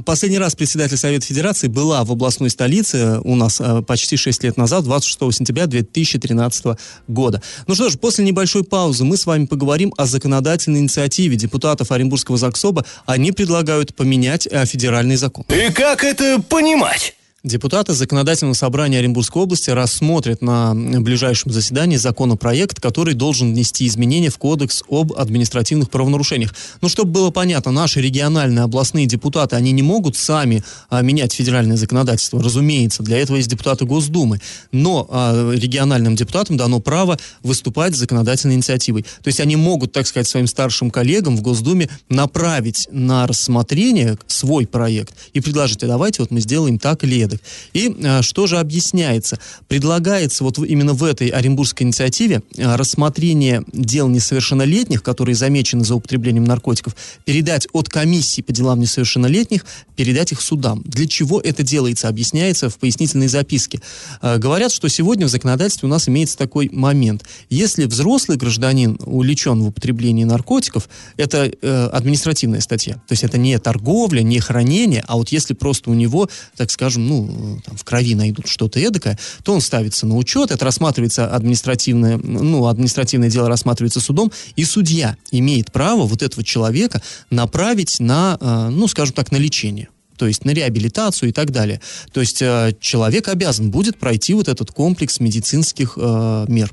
последний 0.05 0.39
раз 0.39 0.55
председатель 0.55 0.97
Совета 0.97 1.25
Федерации 1.25 1.67
была 1.67 2.03
в 2.03 2.11
областной 2.11 2.49
столице 2.49 3.19
у 3.23 3.35
нас 3.35 3.59
а, 3.59 3.70
почти 3.81 4.17
6 4.17 4.43
лет 4.43 4.57
назад, 4.57 4.83
26 4.83 5.37
сентября 5.37 5.67
2013 5.67 6.77
года. 7.07 7.41
Ну 7.67 7.75
что 7.75 7.89
ж, 7.89 7.97
после 7.97 8.25
небольшой 8.25 8.63
паузы 8.63 9.05
мы 9.05 9.17
с 9.17 9.25
вами 9.25 9.45
поговорим 9.45 9.93
о 9.97 10.05
законодательной 10.05 10.81
инициативе 10.81 11.35
депутатов 11.35 11.91
Оренбургского 11.91 12.37
ЗАГСОБа. 12.37 12.85
Они 13.05 13.31
предлагают 13.31 13.95
поменять 13.95 14.47
федеральный 14.65 15.15
закон. 15.15 15.45
И 15.47 15.71
как 15.71 16.03
это 16.03 16.41
понимать? 16.41 17.15
Депутаты 17.43 17.93
Законодательного 17.93 18.53
собрания 18.53 18.99
Оренбургской 18.99 19.41
области 19.41 19.71
рассмотрят 19.71 20.43
на 20.43 20.75
ближайшем 20.75 21.51
заседании 21.51 21.97
законопроект, 21.97 22.79
который 22.79 23.15
должен 23.15 23.53
внести 23.53 23.87
изменения 23.87 24.29
в 24.29 24.37
Кодекс 24.37 24.83
об 24.87 25.13
административных 25.13 25.89
правонарушениях. 25.89 26.53
Ну, 26.81 26.87
чтобы 26.87 27.13
было 27.13 27.31
понятно, 27.31 27.71
наши 27.71 27.99
региональные 27.99 28.61
областные 28.61 29.07
депутаты, 29.07 29.55
они 29.55 29.71
не 29.71 29.81
могут 29.81 30.15
сами 30.15 30.63
а, 30.91 31.01
менять 31.01 31.33
федеральное 31.33 31.77
законодательство, 31.77 32.43
разумеется, 32.43 33.01
для 33.01 33.17
этого 33.17 33.37
есть 33.37 33.49
депутаты 33.49 33.85
Госдумы. 33.85 34.39
Но 34.71 35.07
а, 35.09 35.51
региональным 35.51 36.15
депутатам 36.15 36.57
дано 36.57 36.79
право 36.79 37.17
выступать 37.41 37.95
с 37.95 37.97
законодательной 37.97 38.53
инициативой. 38.53 39.01
То 39.01 39.29
есть 39.29 39.39
они 39.39 39.55
могут, 39.55 39.91
так 39.93 40.05
сказать, 40.05 40.27
своим 40.27 40.45
старшим 40.45 40.91
коллегам 40.91 41.35
в 41.37 41.41
Госдуме 41.41 41.89
направить 42.07 42.87
на 42.91 43.25
рассмотрение 43.25 44.19
свой 44.27 44.67
проект 44.67 45.15
и 45.33 45.39
предложить, 45.39 45.81
а 45.81 45.87
давайте 45.87 46.21
вот 46.21 46.29
мы 46.29 46.39
сделаем 46.39 46.77
так 46.77 47.03
или 47.03 47.19
это 47.19 47.30
порядок. 47.31 47.41
И 47.73 47.95
а, 48.03 48.21
что 48.21 48.47
же 48.47 48.57
объясняется? 48.57 49.39
Предлагается 49.67 50.43
вот 50.43 50.57
именно 50.59 50.93
в 50.93 51.03
этой 51.03 51.27
Оренбургской 51.27 51.85
инициативе 51.85 52.41
а, 52.57 52.77
рассмотрение 52.77 53.63
дел 53.73 54.07
несовершеннолетних, 54.07 55.03
которые 55.03 55.35
замечены 55.35 55.83
за 55.83 55.95
употреблением 55.95 56.43
наркотиков, 56.43 56.95
передать 57.25 57.67
от 57.73 57.89
комиссии 57.89 58.41
по 58.41 58.51
делам 58.51 58.79
несовершеннолетних, 58.79 59.65
передать 59.95 60.31
их 60.31 60.41
судам. 60.41 60.81
Для 60.85 61.07
чего 61.07 61.39
это 61.39 61.63
делается, 61.63 62.07
объясняется 62.07 62.69
в 62.69 62.77
пояснительной 62.77 63.27
записке. 63.27 63.81
А, 64.21 64.37
говорят, 64.37 64.71
что 64.71 64.87
сегодня 64.87 65.25
в 65.25 65.29
законодательстве 65.29 65.87
у 65.87 65.89
нас 65.89 66.07
имеется 66.07 66.37
такой 66.37 66.69
момент. 66.71 67.23
Если 67.49 67.85
взрослый 67.85 68.37
гражданин 68.37 68.97
увлечен 69.05 69.61
в 69.61 69.67
употреблении 69.67 70.23
наркотиков, 70.23 70.89
это 71.17 71.51
э, 71.61 71.89
административная 71.91 72.61
статья. 72.61 72.95
То 72.95 73.11
есть 73.11 73.23
это 73.23 73.37
не 73.37 73.57
торговля, 73.59 74.21
не 74.21 74.39
хранение, 74.39 75.03
а 75.07 75.17
вот 75.17 75.29
если 75.29 75.53
просто 75.53 75.89
у 75.89 75.93
него, 75.93 76.29
так 76.55 76.71
скажем, 76.71 77.07
ну, 77.07 77.20
там, 77.65 77.77
в 77.77 77.83
крови 77.83 78.15
найдут 78.15 78.47
что-то 78.47 78.79
эдакое, 78.79 79.17
то 79.43 79.53
он 79.53 79.61
ставится 79.61 80.05
на 80.05 80.15
учет, 80.15 80.51
это 80.51 80.63
рассматривается 80.65 81.27
административное, 81.27 82.17
ну, 82.17 82.67
административное 82.67 83.29
дело 83.29 83.47
рассматривается 83.47 83.99
судом, 83.99 84.31
и 84.55 84.63
судья 84.63 85.17
имеет 85.31 85.71
право 85.71 86.03
вот 86.03 86.21
этого 86.21 86.43
человека 86.43 87.01
направить 87.29 87.99
на, 87.99 88.37
э, 88.39 88.69
ну, 88.69 88.87
скажем 88.87 89.13
так, 89.13 89.31
на 89.31 89.37
лечение 89.37 89.89
то 90.17 90.27
есть 90.27 90.45
на 90.45 90.51
реабилитацию 90.51 91.29
и 91.29 91.31
так 91.31 91.49
далее. 91.49 91.81
То 92.13 92.19
есть 92.19 92.43
э, 92.43 92.75
человек 92.79 93.27
обязан 93.27 93.71
будет 93.71 93.97
пройти 93.97 94.35
вот 94.35 94.49
этот 94.49 94.69
комплекс 94.69 95.19
медицинских 95.19 95.97
э, 95.97 96.45
мер 96.47 96.71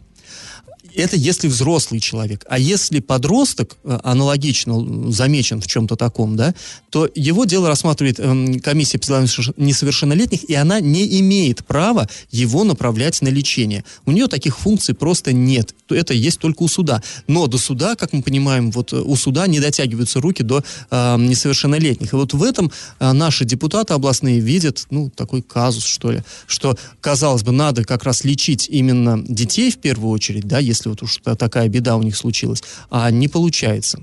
это 1.02 1.16
если 1.16 1.48
взрослый 1.48 2.00
человек. 2.00 2.44
А 2.48 2.58
если 2.58 3.00
подросток 3.00 3.76
э, 3.84 3.98
аналогично 4.02 5.10
замечен 5.10 5.60
в 5.60 5.66
чем-то 5.66 5.96
таком, 5.96 6.36
да, 6.36 6.54
то 6.90 7.08
его 7.14 7.44
дело 7.44 7.68
рассматривает 7.68 8.18
э, 8.18 8.58
комиссия 8.60 8.98
по 8.98 9.06
делам 9.06 9.26
несовершеннолетних, 9.56 10.44
и 10.44 10.54
она 10.54 10.80
не 10.80 11.20
имеет 11.20 11.64
права 11.64 12.08
его 12.30 12.64
направлять 12.64 13.22
на 13.22 13.28
лечение. 13.28 13.84
У 14.06 14.12
нее 14.12 14.26
таких 14.28 14.58
функций 14.58 14.94
просто 14.94 15.32
нет. 15.32 15.74
Это 15.94 16.14
есть 16.14 16.38
только 16.38 16.62
у 16.62 16.68
суда. 16.68 17.02
Но 17.26 17.46
до 17.46 17.58
суда, 17.58 17.96
как 17.96 18.12
мы 18.12 18.22
понимаем, 18.22 18.70
вот 18.70 18.92
э, 18.92 19.00
у 19.00 19.16
суда 19.16 19.46
не 19.46 19.60
дотягиваются 19.60 20.20
руки 20.20 20.42
до 20.42 20.62
э, 20.90 21.16
несовершеннолетних. 21.18 22.12
И 22.12 22.16
вот 22.16 22.34
в 22.34 22.42
этом 22.42 22.70
э, 22.98 23.12
наши 23.12 23.44
депутаты 23.44 23.94
областные 23.94 24.40
видят, 24.40 24.86
ну, 24.90 25.10
такой 25.10 25.42
казус, 25.42 25.84
что 25.84 26.10
ли, 26.10 26.22
что, 26.46 26.76
казалось 27.00 27.42
бы, 27.42 27.52
надо 27.52 27.84
как 27.84 28.04
раз 28.04 28.24
лечить 28.24 28.68
именно 28.68 29.22
детей 29.26 29.70
в 29.70 29.78
первую 29.78 30.10
очередь, 30.10 30.46
да, 30.46 30.58
если 30.58 30.88
вот 30.88 31.02
уж 31.02 31.18
такая 31.38 31.68
беда 31.68 31.96
у 31.96 32.02
них 32.02 32.16
случилась, 32.16 32.62
а 32.90 33.10
не 33.10 33.28
получается. 33.28 34.00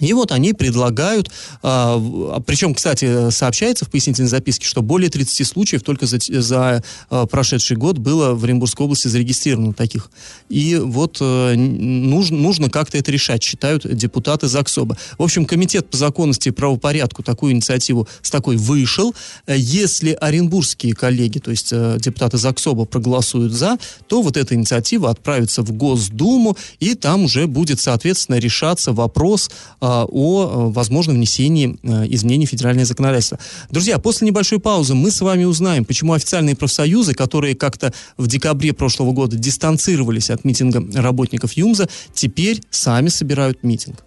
И 0.00 0.12
вот 0.12 0.32
они 0.32 0.52
предлагают, 0.52 1.30
а, 1.62 2.40
причем, 2.46 2.74
кстати, 2.74 3.30
сообщается 3.30 3.84
в 3.84 3.90
пояснительной 3.90 4.28
записке, 4.28 4.66
что 4.66 4.82
более 4.82 5.10
30 5.10 5.46
случаев 5.46 5.82
только 5.82 6.06
за, 6.06 6.18
за 6.18 6.82
а, 7.08 7.26
прошедший 7.26 7.76
год 7.76 7.98
было 7.98 8.34
в 8.34 8.44
Оренбургской 8.44 8.84
области 8.84 9.08
зарегистрировано 9.08 9.72
таких. 9.72 10.10
И 10.48 10.76
вот 10.76 11.18
а, 11.20 11.54
нужно, 11.54 12.36
нужно 12.36 12.70
как-то 12.70 12.98
это 12.98 13.12
решать, 13.12 13.42
считают 13.42 13.86
депутаты 13.94 14.48
ЗАГСОБа. 14.48 14.96
В 15.18 15.22
общем, 15.22 15.44
Комитет 15.44 15.88
по 15.90 15.96
законности 15.96 16.48
и 16.48 16.52
правопорядку 16.52 17.22
такую 17.22 17.52
инициативу 17.52 18.08
с 18.22 18.30
такой 18.30 18.56
вышел. 18.56 19.14
Если 19.46 20.12
оренбургские 20.12 20.94
коллеги, 20.94 21.38
то 21.38 21.50
есть 21.50 21.70
а, 21.72 21.98
депутаты 21.98 22.38
ЗАГСОБа 22.38 22.84
проголосуют 22.86 23.52
за, 23.52 23.78
то 24.08 24.22
вот 24.22 24.36
эта 24.36 24.54
инициатива 24.54 25.10
отправится 25.10 25.62
в 25.62 25.72
Госдуму, 25.72 26.56
и 26.78 26.94
там 26.94 27.24
уже 27.24 27.46
будет, 27.46 27.80
соответственно, 27.80 28.36
решаться 28.36 28.92
вопрос 28.92 29.50
а, 29.80 29.89
о 29.90 30.68
э, 30.70 30.72
возможном 30.72 31.16
внесении 31.16 31.78
э, 31.82 32.06
изменений 32.08 32.46
в 32.46 32.50
федеральное 32.50 32.84
законодательство. 32.84 33.38
Друзья, 33.70 33.98
после 33.98 34.26
небольшой 34.26 34.60
паузы 34.60 34.94
мы 34.94 35.10
с 35.10 35.20
вами 35.20 35.44
узнаем, 35.44 35.84
почему 35.84 36.12
официальные 36.12 36.56
профсоюзы, 36.56 37.14
которые 37.14 37.54
как-то 37.54 37.92
в 38.16 38.26
декабре 38.26 38.72
прошлого 38.72 39.12
года 39.12 39.36
дистанцировались 39.36 40.30
от 40.30 40.44
митинга 40.44 40.84
работников 41.00 41.52
ЮМЗа, 41.52 41.88
теперь 42.14 42.60
сами 42.70 43.08
собирают 43.08 43.62
митинг. 43.62 44.04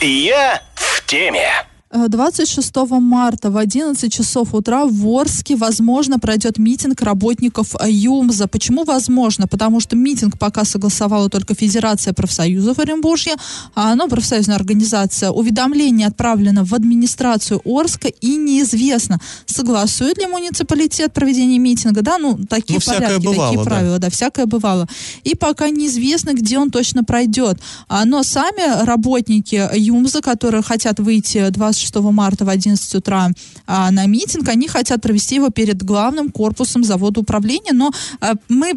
Я 0.00 0.62
в 0.74 1.06
теме. 1.06 1.69
26 1.92 2.76
марта 3.00 3.50
в 3.50 3.56
11 3.56 4.12
часов 4.12 4.54
утра 4.54 4.84
в 4.84 4.92
Ворске, 4.92 5.56
возможно, 5.56 6.20
пройдет 6.20 6.56
митинг 6.58 7.02
работников 7.02 7.74
ЮМЗа. 7.84 8.46
Почему 8.46 8.84
возможно? 8.84 9.48
Потому 9.48 9.80
что 9.80 9.96
митинг 9.96 10.38
пока 10.38 10.64
согласовала 10.64 11.28
только 11.28 11.54
Федерация 11.54 12.12
профсоюзов 12.12 12.78
Оренбуржья, 12.78 13.34
а 13.74 13.90
оно 13.90 14.06
профсоюзная 14.06 14.54
организация. 14.54 15.30
Уведомление 15.30 16.06
отправлено 16.06 16.64
в 16.64 16.74
администрацию 16.74 17.60
Орска 17.64 18.06
и 18.06 18.36
неизвестно, 18.36 19.18
согласует 19.46 20.18
ли 20.18 20.26
муниципалитет 20.26 21.12
проведение 21.12 21.58
митинга. 21.58 22.02
Да, 22.02 22.18
ну, 22.18 22.38
такие 22.48 22.78
ну, 22.86 22.92
порядки, 22.92 23.24
бывало, 23.26 23.48
такие 23.50 23.64
правила, 23.64 23.98
да. 23.98 24.10
всякое 24.10 24.46
бывало. 24.46 24.86
И 25.24 25.34
пока 25.34 25.70
неизвестно, 25.70 26.34
где 26.34 26.56
он 26.58 26.70
точно 26.70 27.02
пройдет. 27.02 27.58
А, 27.88 28.04
но 28.04 28.22
сами 28.22 28.84
работники 28.84 29.68
ЮМЗа, 29.74 30.20
которые 30.20 30.62
хотят 30.62 31.00
выйти 31.00 31.50
20 31.50 31.79
26 31.80 32.12
марта 32.12 32.44
в 32.44 32.48
11 32.48 32.94
утра 32.94 33.30
а, 33.66 33.90
на 33.90 34.06
митинг. 34.06 34.48
Они 34.48 34.68
хотят 34.68 35.00
провести 35.00 35.36
его 35.36 35.50
перед 35.50 35.82
главным 35.82 36.30
корпусом 36.30 36.84
завода 36.84 37.20
управления, 37.20 37.72
но 37.72 37.90
а, 38.20 38.34
мы 38.48 38.74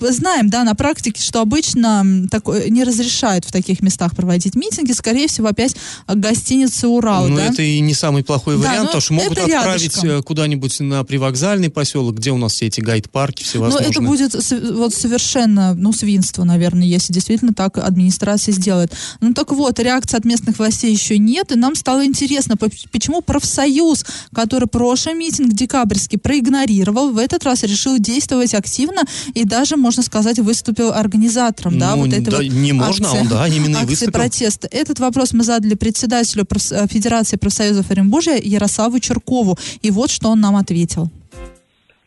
знаем, 0.00 0.50
да, 0.50 0.64
на 0.64 0.74
практике, 0.74 1.22
что 1.22 1.40
обычно 1.40 2.26
такое 2.30 2.68
не 2.68 2.84
разрешают 2.84 3.44
в 3.44 3.52
таких 3.52 3.82
местах 3.82 4.14
проводить 4.14 4.54
митинги. 4.54 4.92
Скорее 4.92 5.28
всего, 5.28 5.48
опять 5.48 5.76
гостиница 6.06 6.88
«Урал». 6.88 7.28
Ну, 7.28 7.36
да? 7.36 7.46
это 7.46 7.62
и 7.62 7.80
не 7.80 7.94
самый 7.94 8.24
плохой 8.24 8.56
вариант, 8.56 8.78
да, 8.78 8.84
потому 8.86 9.00
что 9.00 9.12
могут 9.14 9.38
отправить 9.38 9.82
рядышком. 9.82 10.10
Э, 10.10 10.22
куда-нибудь 10.22 10.80
на 10.80 11.04
привокзальный 11.04 11.70
поселок, 11.70 12.16
где 12.16 12.30
у 12.30 12.36
нас 12.36 12.52
все 12.52 12.66
эти 12.66 12.80
гайд-парки 12.80 13.42
всевозможные. 13.42 13.86
Ну, 13.86 13.90
это 13.90 14.02
будет 14.02 14.34
вот 14.74 14.94
совершенно, 14.94 15.74
ну, 15.74 15.92
свинство, 15.92 16.44
наверное, 16.44 16.86
если 16.86 17.12
действительно 17.12 17.54
так 17.54 17.78
администрация 17.78 18.52
сделает. 18.52 18.92
Ну, 19.20 19.32
так 19.34 19.52
вот, 19.52 19.78
реакции 19.78 20.16
от 20.16 20.24
местных 20.24 20.58
властей 20.58 20.92
еще 20.92 21.18
нет, 21.18 21.52
и 21.52 21.56
нам 21.56 21.74
стало 21.74 22.04
интересно, 22.04 22.41
интересно, 22.42 22.88
почему 22.92 23.22
профсоюз, 23.22 24.04
который 24.34 24.68
прошлый 24.68 25.14
митинг 25.14 25.52
декабрьский 25.52 26.18
проигнорировал, 26.18 27.12
в 27.12 27.18
этот 27.18 27.44
раз 27.44 27.62
решил 27.62 27.98
действовать 27.98 28.54
активно 28.54 29.02
и 29.34 29.44
даже, 29.44 29.76
можно 29.76 30.02
сказать, 30.02 30.38
выступил 30.38 30.92
организатором, 30.92 31.74
ну, 31.74 31.80
да, 31.80 31.96
вот 31.96 32.12
этого 32.12 32.38
да, 32.38 32.44
не 32.44 32.72
можно, 32.72 33.06
акции, 33.06 33.20
он, 33.20 33.28
да, 33.28 33.46
именно 33.46 33.78
акции 33.78 33.84
и 33.84 33.90
выступил. 33.90 34.12
протеста. 34.12 34.68
Этот 34.70 35.00
вопрос 35.00 35.32
мы 35.32 35.44
задали 35.44 35.74
председателю 35.74 36.44
э, 36.44 36.86
Федерации 36.88 37.36
профсоюзов 37.36 37.90
Оренбуржья 37.90 38.38
Ярославу 38.42 38.98
Черкову, 38.98 39.56
и 39.82 39.90
вот 39.90 40.10
что 40.10 40.28
он 40.28 40.40
нам 40.40 40.56
ответил. 40.56 41.10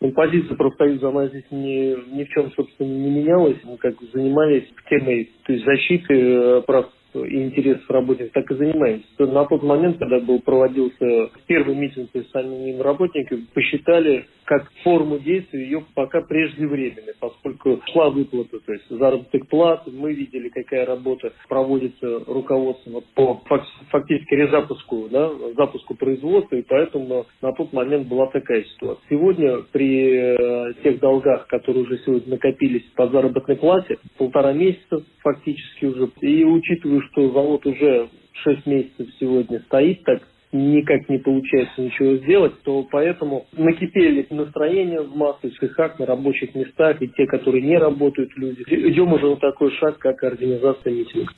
Ну, 0.01 0.11
позиция 0.11 0.55
профсоюза, 0.55 1.09
она 1.09 1.27
здесь 1.29 1.45
ни, 1.51 2.15
ни 2.15 2.25
в 2.25 2.29
чем, 2.29 2.51
собственно, 2.55 2.87
не 2.87 3.09
менялась. 3.09 3.57
Мы 3.63 3.77
как 3.77 3.95
занимались 4.13 4.65
темой 4.89 5.31
то 5.45 5.53
есть 5.53 5.65
защиты 5.65 6.13
э, 6.13 6.61
прав 6.65 6.87
и 7.23 7.43
интересов 7.43 7.89
работников, 7.89 8.33
так 8.33 8.49
и 8.51 8.55
занимаемся. 8.55 9.05
На 9.19 9.45
тот 9.45 9.63
момент, 9.63 9.97
когда 9.97 10.19
был 10.19 10.41
проводился 10.41 11.29
первый 11.47 11.75
митинг 11.75 12.09
с 12.13 12.31
самими 12.31 12.79
работниками, 12.79 13.45
посчитали 13.53 14.25
как 14.45 14.71
форму 14.83 15.17
действия 15.19 15.63
ее 15.63 15.83
пока 15.95 16.21
преждевременной, 16.21 17.13
поскольку 17.19 17.81
шла 17.91 18.09
выплата, 18.09 18.59
то 18.59 18.73
есть 18.73 18.87
заработных 18.89 19.47
плат, 19.47 19.83
мы 19.87 20.13
видели, 20.13 20.49
какая 20.49 20.85
работа 20.85 21.33
проводится 21.49 22.23
руководством 22.27 23.03
по 23.15 23.41
фактически 23.89 24.33
резапуску, 24.35 25.07
да, 25.09 25.31
запуску 25.57 25.95
производства, 25.95 26.55
и 26.55 26.61
поэтому 26.61 27.25
на 27.41 27.51
тот 27.53 27.73
момент 27.73 28.07
была 28.07 28.27
такая 28.27 28.63
ситуация. 28.63 29.03
Сегодня 29.09 29.63
при 29.71 30.11
э, 30.11 30.73
тех 30.83 30.99
долгах, 30.99 31.47
которые 31.47 31.83
уже 31.83 31.97
сегодня 32.05 32.35
накопились 32.35 32.83
по 32.95 33.07
заработной 33.07 33.55
плате, 33.55 33.97
полтора 34.17 34.53
месяца 34.53 35.03
фактически 35.23 35.85
уже, 35.85 36.09
и 36.21 36.43
учитывая, 36.43 37.01
что 37.11 37.31
завод 37.31 37.65
уже 37.65 38.09
6 38.43 38.65
месяцев 38.65 39.07
сегодня 39.19 39.59
стоит 39.67 40.03
так 40.03 40.21
никак 40.55 41.09
не 41.09 41.17
получается 41.17 41.81
ничего 41.81 42.15
сделать, 42.17 42.53
то 42.63 42.87
поэтому 42.89 43.45
накипели 43.53 44.25
настроения 44.29 45.01
в 45.01 45.15
массовых 45.15 45.57
цехах, 45.59 45.99
на 45.99 46.05
рабочих 46.05 46.55
местах, 46.55 47.01
и 47.01 47.07
те, 47.09 47.25
которые 47.25 47.61
не 47.61 47.77
работают 47.77 48.31
люди. 48.37 48.63
Идем 48.67 49.13
уже 49.13 49.27
на 49.27 49.35
такой 49.37 49.71
шаг, 49.71 49.97
как 49.99 50.23
организация 50.23 50.93
митинга. 50.93 51.31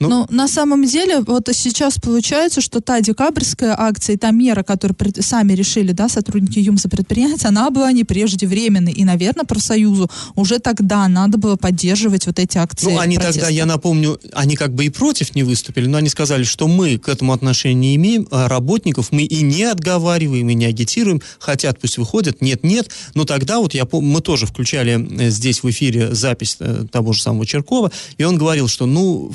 Ну, 0.00 0.08
Но 0.08 0.26
на 0.30 0.48
самом 0.48 0.84
деле, 0.86 1.20
вот 1.20 1.48
сейчас 1.52 1.98
получается, 1.98 2.62
что 2.62 2.80
та 2.80 3.00
декабрьская 3.00 3.74
акция 3.78 4.14
и 4.14 4.16
та 4.16 4.30
мера, 4.30 4.62
которую 4.62 4.96
сами 5.20 5.52
решили, 5.52 5.92
да, 5.92 6.08
сотрудники 6.08 6.58
ЮМСа 6.58 6.88
предпринять, 6.88 7.44
она 7.44 7.68
была 7.70 7.92
не 7.92 8.04
преждевременной. 8.04 8.92
И, 8.92 9.04
наверное, 9.04 9.44
профсоюзу 9.44 10.10
уже 10.34 10.58
тогда 10.58 11.06
надо 11.06 11.36
было 11.36 11.56
поддерживать 11.56 12.26
вот 12.26 12.38
эти 12.38 12.56
акции 12.56 12.90
Ну, 12.90 12.98
они 12.98 13.16
протеста. 13.16 13.40
тогда, 13.40 13.54
я 13.54 13.66
напомню, 13.66 14.18
они 14.32 14.56
как 14.56 14.74
бы 14.74 14.86
и 14.86 14.88
против 14.88 15.34
не 15.34 15.42
выступили, 15.42 15.86
но 15.86 15.98
они 15.98 16.08
сказали, 16.08 16.44
что 16.44 16.66
мы 16.66 16.96
к 16.96 17.08
этому 17.08 17.34
отношения 17.34 17.74
не 17.74 17.96
имеем, 17.96 18.26
а 18.30 18.48
работников 18.48 19.12
мы 19.12 19.24
и 19.24 19.42
не 19.42 19.64
отговариваем, 19.64 20.48
и 20.48 20.54
не 20.54 20.64
агитируем, 20.64 21.20
хотят, 21.38 21.78
пусть 21.78 21.98
выходят, 21.98 22.40
нет-нет, 22.40 22.90
но 23.14 23.26
тогда 23.26 23.58
вот 23.58 23.74
я 23.74 23.84
помню, 23.84 24.10
мы 24.10 24.20
тоже 24.22 24.46
включали 24.46 25.26
э, 25.26 25.28
здесь 25.28 25.62
в 25.62 25.68
эфире 25.68 26.14
запись 26.14 26.56
э, 26.58 26.84
того 26.90 27.12
же 27.12 27.20
самого 27.20 27.44
Черкова, 27.44 27.92
и 28.16 28.24
он 28.24 28.38
говорил, 28.38 28.66
что, 28.66 28.86
ну, 28.86 29.30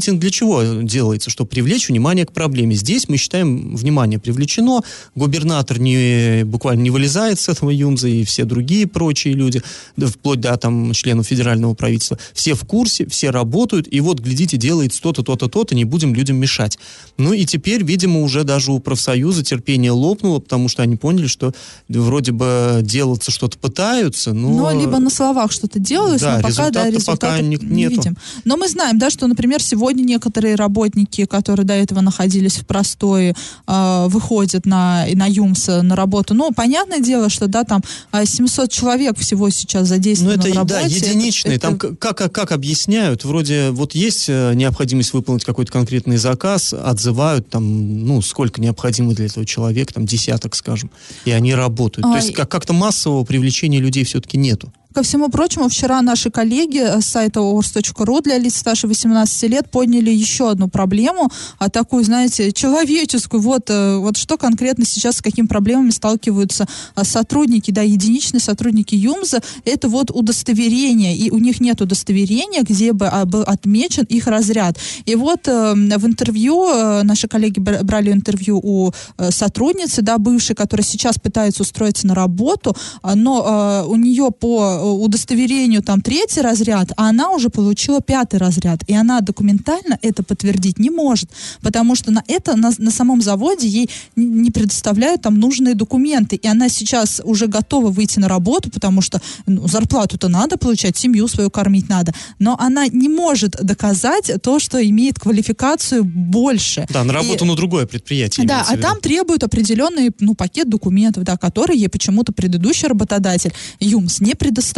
митинг 0.00 0.18
для 0.18 0.30
чего 0.30 0.62
делается, 0.82 1.28
чтобы 1.28 1.50
привлечь 1.50 1.88
внимание 1.88 2.24
к 2.24 2.32
проблеме. 2.32 2.74
Здесь 2.74 3.06
мы 3.08 3.18
считаем, 3.18 3.76
внимание 3.76 4.18
привлечено, 4.18 4.80
губернатор 5.14 5.78
не, 5.78 6.42
буквально 6.44 6.80
не 6.80 6.90
вылезает 6.90 7.38
с 7.38 7.50
этого 7.50 7.68
ЮМЗа, 7.70 8.08
и 8.08 8.24
все 8.24 8.44
другие 8.44 8.86
прочие 8.86 9.34
люди, 9.34 9.62
вплоть 9.98 10.40
до 10.40 10.56
там 10.56 10.92
членов 10.94 11.26
федерального 11.26 11.74
правительства, 11.74 12.18
все 12.32 12.54
в 12.54 12.64
курсе, 12.64 13.06
все 13.06 13.28
работают, 13.30 13.86
и 13.90 14.00
вот, 14.00 14.20
глядите, 14.20 14.56
делает 14.56 14.98
то-то, 14.98 15.22
то-то, 15.22 15.48
то-то, 15.48 15.74
не 15.74 15.84
будем 15.84 16.14
людям 16.14 16.36
мешать. 16.38 16.78
Ну 17.18 17.34
и 17.34 17.44
теперь, 17.44 17.84
видимо, 17.84 18.22
уже 18.22 18.44
даже 18.44 18.72
у 18.72 18.78
профсоюза 18.78 19.44
терпение 19.44 19.90
лопнуло, 19.90 20.38
потому 20.38 20.68
что 20.68 20.82
они 20.82 20.96
поняли, 20.96 21.26
что 21.26 21.52
вроде 21.88 22.32
бы 22.32 22.78
делаться 22.82 23.30
что-то 23.30 23.58
пытаются, 23.58 24.32
но... 24.32 24.48
Но 24.50 24.80
либо 24.80 24.98
на 24.98 25.10
словах 25.10 25.52
что-то 25.52 25.78
делают, 25.78 26.22
Да, 26.22 26.36
но 26.36 26.42
пока 26.48 26.70
да, 26.70 26.86
результата 26.86 27.16
пока 27.16 27.40
не- 27.40 27.56
не, 27.56 27.66
нету. 27.82 27.96
видим. 27.96 28.16
Но 28.44 28.56
мы 28.56 28.68
знаем, 28.68 28.98
да, 28.98 29.10
что, 29.10 29.26
например, 29.26 29.62
сегодня 29.62 29.89
некоторые 29.98 30.54
работники, 30.54 31.24
которые 31.24 31.66
до 31.66 31.74
этого 31.74 32.00
находились 32.00 32.56
в 32.58 32.66
простое, 32.66 33.34
э, 33.66 34.06
выходят 34.08 34.66
на, 34.66 35.06
на 35.14 35.26
ЮМС 35.26 35.66
на 35.68 35.96
работу. 35.96 36.34
Ну, 36.34 36.52
понятное 36.52 37.00
дело, 37.00 37.28
что, 37.28 37.46
да, 37.48 37.64
там 37.64 37.82
э, 38.12 38.24
700 38.24 38.70
человек 38.70 39.18
всего 39.18 39.50
сейчас 39.50 39.82
Ну, 39.82 39.86
задействовано 39.86 40.40
это, 40.40 40.50
в 40.50 40.54
работе. 40.54 40.74
да, 40.74 40.80
единичные. 40.82 41.56
Это- 41.56 41.62
Там 41.68 41.74
это- 41.74 41.96
как, 41.96 42.32
как, 42.32 42.52
объясняют, 42.52 43.24
вроде 43.24 43.70
вот 43.70 43.94
есть 43.94 44.26
э, 44.28 44.52
необходимость 44.54 45.12
выполнить 45.12 45.44
какой-то 45.44 45.72
конкретный 45.72 46.16
заказ, 46.16 46.72
отзывают 46.72 47.48
там, 47.50 48.04
ну, 48.06 48.20
сколько 48.22 48.60
необходимо 48.60 49.14
для 49.14 49.26
этого 49.26 49.44
человека, 49.46 49.94
там, 49.94 50.06
десяток, 50.06 50.54
скажем, 50.54 50.90
и 51.24 51.30
они 51.30 51.54
работают. 51.54 52.04
То 52.06 52.12
А, 52.12 52.16
есть 52.16 52.30
и- 52.30 52.32
как- 52.32 52.48
как-то 52.50 52.72
массового 52.72 53.24
привлечения 53.24 53.78
людей 53.80 54.04
все-таки 54.04 54.36
нету. 54.38 54.72
Ко 54.92 55.04
всему 55.04 55.28
прочему, 55.28 55.68
вчера 55.68 56.02
наши 56.02 56.32
коллеги 56.32 57.00
с 57.00 57.06
сайта 57.06 57.40
ors.ru 57.40 58.22
для 58.22 58.38
лиц 58.38 58.56
старше 58.56 58.88
18 58.88 59.42
лет 59.48 59.70
подняли 59.70 60.10
еще 60.10 60.50
одну 60.50 60.66
проблему, 60.66 61.30
а 61.60 61.70
такую, 61.70 62.02
знаете, 62.02 62.50
человеческую. 62.50 63.40
Вот, 63.40 63.70
э, 63.70 63.98
вот 63.98 64.16
что 64.16 64.36
конкретно 64.36 64.84
сейчас, 64.84 65.18
с 65.18 65.22
какими 65.22 65.46
проблемами 65.46 65.90
сталкиваются 65.90 66.66
а, 66.96 67.04
сотрудники, 67.04 67.70
да, 67.70 67.82
единичные 67.82 68.40
сотрудники 68.40 68.96
ЮМЗа, 68.96 69.42
это 69.64 69.88
вот 69.88 70.10
удостоверение, 70.10 71.16
и 71.16 71.30
у 71.30 71.38
них 71.38 71.60
нет 71.60 71.80
удостоверения, 71.80 72.62
где 72.62 72.92
бы 72.92 73.06
а, 73.06 73.26
был 73.26 73.42
отмечен 73.42 74.06
их 74.08 74.26
разряд. 74.26 74.76
И 75.04 75.14
вот 75.14 75.46
э, 75.46 75.74
в 75.74 76.06
интервью, 76.06 76.68
э, 76.68 77.02
наши 77.04 77.28
коллеги 77.28 77.60
бра- 77.60 77.84
брали 77.84 78.10
интервью 78.10 78.58
у 78.60 78.90
э, 79.18 79.30
сотрудницы, 79.30 80.02
да, 80.02 80.18
бывшей, 80.18 80.56
которая 80.56 80.84
сейчас 80.84 81.16
пытается 81.16 81.62
устроиться 81.62 82.08
на 82.08 82.16
работу, 82.16 82.76
а, 83.02 83.14
но 83.14 83.84
э, 83.84 83.88
у 83.88 83.94
нее 83.94 84.32
по 84.32 84.64
э, 84.64 84.79
удостоверению 84.82 85.82
там 85.82 86.00
третий 86.00 86.40
разряд, 86.40 86.92
а 86.96 87.08
она 87.08 87.30
уже 87.30 87.48
получила 87.50 88.00
пятый 88.00 88.38
разряд, 88.38 88.80
и 88.86 88.94
она 88.94 89.20
документально 89.20 89.98
это 90.02 90.22
подтвердить 90.22 90.78
не 90.78 90.90
может, 90.90 91.30
потому 91.62 91.94
что 91.94 92.10
на 92.10 92.22
это 92.26 92.56
на, 92.56 92.72
на 92.78 92.90
самом 92.90 93.22
заводе 93.22 93.68
ей 93.68 93.90
не 94.16 94.50
предоставляют 94.50 95.22
там 95.22 95.38
нужные 95.38 95.74
документы, 95.74 96.36
и 96.36 96.46
она 96.46 96.68
сейчас 96.68 97.20
уже 97.24 97.46
готова 97.46 97.90
выйти 97.90 98.18
на 98.18 98.28
работу, 98.28 98.70
потому 98.70 99.02
что 99.02 99.20
ну, 99.46 99.66
зарплату-то 99.68 100.28
надо 100.28 100.56
получать, 100.56 100.96
семью 100.96 101.28
свою 101.28 101.50
кормить 101.50 101.88
надо, 101.88 102.12
но 102.38 102.56
она 102.58 102.86
не 102.88 103.08
может 103.08 103.56
доказать 103.62 104.30
то, 104.42 104.58
что 104.58 104.78
имеет 104.88 105.18
квалификацию 105.18 106.04
больше. 106.04 106.86
Да, 106.90 107.04
на 107.04 107.12
И- 107.12 107.14
работу 107.14 107.44
на 107.44 107.56
другое 107.56 107.86
предприятие. 107.86 108.46
да, 108.46 108.64
а 108.68 108.76
там 108.76 109.00
требуют 109.00 109.42
определенный 109.44 110.10
ну, 110.20 110.34
пакет 110.34 110.68
документов, 110.68 111.24
да, 111.24 111.36
который 111.36 111.76
ей 111.76 111.88
почему-то 111.88 112.32
предыдущий 112.32 112.88
работодатель 112.88 113.52
ЮМС 113.80 114.20
не 114.20 114.34
предоставляет. 114.34 114.69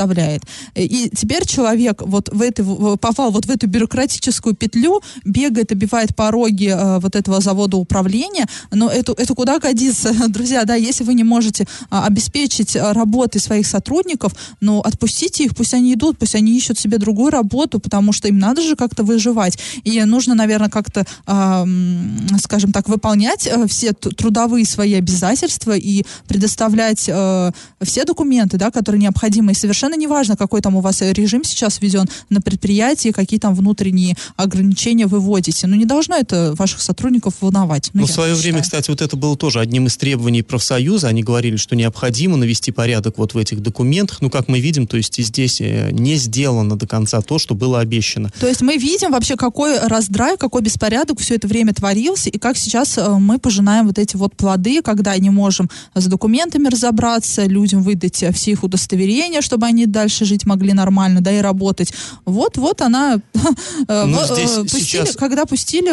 И 0.75 1.11
теперь 1.15 1.47
человек 1.47 2.03
вот 2.03 2.29
в 2.33 2.43
в- 2.63 2.97
попал 2.97 3.31
вот 3.31 3.47
в 3.47 3.51
эту 3.51 3.67
бюрократическую 3.67 4.55
петлю, 4.55 5.01
бегает, 5.25 5.73
обивает 5.73 6.15
пороги 6.15 6.69
э, 6.69 6.99
вот 7.01 7.17
этого 7.17 7.41
завода 7.41 7.77
управления, 7.77 8.47
но 8.71 8.91
это, 8.91 9.15
это 9.17 9.35
куда 9.35 9.59
годится, 9.59 10.13
друзья, 10.29 10.65
да, 10.65 10.75
если 10.75 11.05
вы 11.05 11.15
не 11.15 11.25
можете 11.25 11.67
а, 11.91 12.07
обеспечить 12.07 12.77
а, 12.77 12.93
работой 12.93 13.41
своих 13.41 13.67
сотрудников, 13.67 14.33
ну, 14.61 14.81
отпустите 14.81 15.45
их, 15.45 15.55
пусть 15.55 15.75
они 15.75 15.95
идут, 15.95 16.19
пусть 16.19 16.35
они 16.35 16.57
ищут 16.57 16.79
себе 16.79 16.99
другую 16.99 17.31
работу, 17.31 17.81
потому 17.81 18.13
что 18.13 18.29
им 18.29 18.39
надо 18.39 18.63
же 18.63 18.77
как-то 18.77 19.05
выживать. 19.05 19.59
И 19.85 20.03
нужно, 20.05 20.35
наверное, 20.35 20.69
как-то, 20.69 21.05
м, 21.27 22.27
скажем 22.43 22.73
так, 22.73 22.89
выполнять 22.89 23.47
э, 23.47 23.67
все 23.67 23.93
трудовые 23.93 24.65
свои 24.67 24.95
обязательства 24.95 25.77
и 25.77 26.05
предоставлять 26.29 27.09
э, 27.09 27.51
все 27.83 28.05
документы, 28.05 28.57
да, 28.57 28.71
которые 28.71 29.01
необходимы. 29.01 29.53
И 29.53 29.55
совершенно 29.55 29.82
неважно, 29.89 30.37
какой 30.37 30.61
там 30.61 30.77
у 30.77 30.81
вас 30.81 31.01
режим 31.01 31.45
сейчас 31.45 31.81
введен 31.81 32.07
на 32.31 32.41
предприятии, 32.41 33.11
какие 33.11 33.39
там 33.41 33.55
внутренние 33.55 34.17
ограничения 34.37 35.07
вы 35.07 35.21
вводите. 35.21 35.67
Ну, 35.67 35.77
не 35.77 35.85
должно 35.85 36.17
это 36.17 36.55
ваших 36.57 36.81
сотрудников 36.81 37.35
волновать. 37.41 37.91
Ну, 37.93 38.03
Ну, 38.03 38.07
в 38.07 38.11
свое 38.11 38.35
время, 38.35 38.63
считаю. 38.63 38.83
кстати, 38.83 38.91
вот 38.91 39.01
это 39.01 39.17
было 39.17 39.37
тоже 39.37 39.61
одним 39.61 39.87
из 39.87 39.97
требований 39.97 40.43
профсоюза. 40.43 41.09
Они 41.09 41.23
говорили, 41.23 41.57
что 41.57 41.77
необходимо 41.77 42.37
навести 42.37 42.73
порядок 42.73 43.19
вот 43.19 43.35
в 43.35 43.39
этих 43.39 43.61
документах. 43.61 44.21
Ну, 44.21 44.31
как 44.31 44.49
мы 44.49 44.61
видим, 44.61 44.87
то 44.87 44.97
есть 44.97 45.19
и 45.19 45.23
здесь 45.23 45.61
э, 45.61 45.91
не 45.93 46.17
сделано 46.17 46.77
до 46.77 46.87
конца 46.87 47.21
то, 47.21 47.39
что 47.39 47.55
было 47.55 47.81
обещано. 47.81 48.31
То 48.41 48.47
есть 48.47 48.63
мы 48.63 48.77
видим 48.77 49.13
вообще, 49.13 49.37
какой 49.37 49.79
раздрай, 49.79 50.37
какой 50.37 50.63
беспорядок 50.63 51.21
все 51.21 51.37
это 51.37 51.49
время 51.49 51.73
творился, 51.73 52.31
и 52.31 52.39
как 52.39 52.57
сейчас 52.57 52.99
э, 52.99 53.09
мы 53.09 53.39
пожинаем 53.39 53.87
вот 53.87 53.99
эти 53.99 54.17
вот 54.17 54.37
плоды, 54.37 54.83
когда 54.83 55.17
не 55.17 55.31
можем 55.31 55.71
с 55.95 56.07
документами 56.07 56.69
разобраться, 56.69 57.45
людям 57.47 57.83
выдать 57.83 58.25
все 58.35 58.51
их 58.51 58.65
удостоверения, 58.65 59.41
чтобы 59.41 59.67
они 59.67 59.72
дальше 59.87 60.25
жить 60.25 60.47
могли 60.47 60.73
нормально, 60.73 61.21
да, 61.21 61.33
и 61.33 61.41
работать. 61.41 61.93
Вот-вот 62.25 62.81
она... 62.83 63.21
э, 63.89 64.05
Ну, 64.07 64.19
вот, 64.19 64.31
э, 64.31 64.35
здесь 64.35 64.51
пустили- 64.51 64.81
сейчас- 65.05 65.17
Когда 65.17 65.45
пустили 65.47 65.91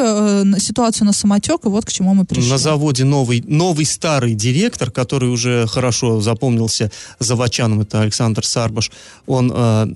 э, 0.56 0.60
ситуацию 0.60 1.06
на 1.08 1.14
самотек, 1.14 1.66
и 1.66 1.70
вот 1.70 1.86
к 1.86 1.92
чему 1.92 2.14
мы 2.14 2.26
пришли. 2.26 2.50
На 2.50 2.58
заводе 2.58 3.04
новый, 3.04 3.44
новый 3.48 3.86
старый 3.86 4.34
директор, 4.36 4.92
который 4.92 5.30
уже 5.30 5.68
хорошо 5.68 6.22
запомнился 6.22 6.92
заводчанам, 7.20 7.82
это 7.82 8.02
Александр 8.02 8.46
Сарбаш, 8.46 8.92
он 9.28 9.52
э, 9.54 9.88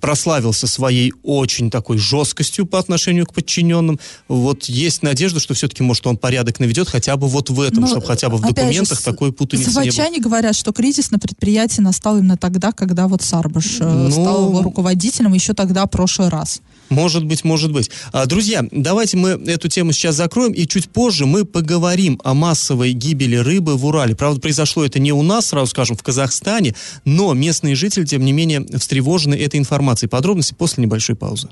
прославился 0.00 0.66
своей 0.66 1.12
очень 1.22 1.70
такой 1.70 1.98
жесткостью 1.98 2.66
по 2.66 2.78
отношению 2.78 3.26
к 3.26 3.32
подчиненным. 3.34 3.98
Вот 4.28 4.64
есть 4.64 5.02
надежда, 5.02 5.40
что 5.40 5.54
все-таки, 5.54 5.82
может, 5.82 6.06
он 6.06 6.16
порядок 6.16 6.60
наведет 6.60 6.88
хотя 6.88 7.16
бы 7.16 7.26
вот 7.28 7.50
в 7.50 7.60
этом, 7.60 7.82
Но, 7.82 7.86
чтобы 7.86 8.06
хотя 8.06 8.28
бы 8.28 8.36
в 8.38 8.42
же, 8.42 8.48
документах 8.52 9.00
с- 9.00 9.02
такой 9.02 9.32
путаницы 9.32 9.68
не 9.70 9.74
было. 9.74 9.84
Заводчане 9.84 10.20
говорят, 10.20 10.54
что 10.56 10.72
кризис 10.72 11.10
на 11.10 11.18
предприятии 11.18 11.80
настал 11.80 12.18
именно 12.18 12.36
тогда, 12.36 12.72
когда 12.72 13.08
вот 13.08 13.21
Сарбаш 13.22 13.80
э, 13.80 13.84
Ну, 13.84 14.10
стал 14.10 14.48
его 14.48 14.62
руководителем, 14.62 15.32
еще 15.32 15.54
тогда, 15.54 15.86
в 15.86 15.90
прошлый 15.90 16.28
раз. 16.28 16.60
Может 16.88 17.24
быть, 17.24 17.42
может 17.44 17.72
быть. 17.72 17.90
А, 18.12 18.26
Друзья, 18.26 18.64
давайте 18.70 19.16
мы 19.16 19.30
эту 19.30 19.68
тему 19.68 19.92
сейчас 19.92 20.16
закроем, 20.16 20.52
и 20.52 20.66
чуть 20.66 20.90
позже 20.90 21.24
мы 21.24 21.44
поговорим 21.44 22.20
о 22.22 22.34
массовой 22.34 22.92
гибели 22.92 23.36
рыбы 23.36 23.76
в 23.76 23.86
Урале. 23.86 24.14
Правда, 24.14 24.40
произошло 24.40 24.84
это 24.84 24.98
не 24.98 25.12
у 25.12 25.22
нас, 25.22 25.46
сразу 25.46 25.68
скажем, 25.68 25.96
в 25.96 26.02
Казахстане, 26.02 26.74
но 27.04 27.32
местные 27.32 27.74
жители, 27.74 28.04
тем 28.04 28.24
не 28.24 28.32
менее, 28.32 28.66
встревожены 28.78 29.34
этой 29.34 29.58
информацией. 29.58 30.10
Подробности 30.10 30.54
после 30.54 30.82
небольшой 30.82 31.16
паузы. 31.16 31.48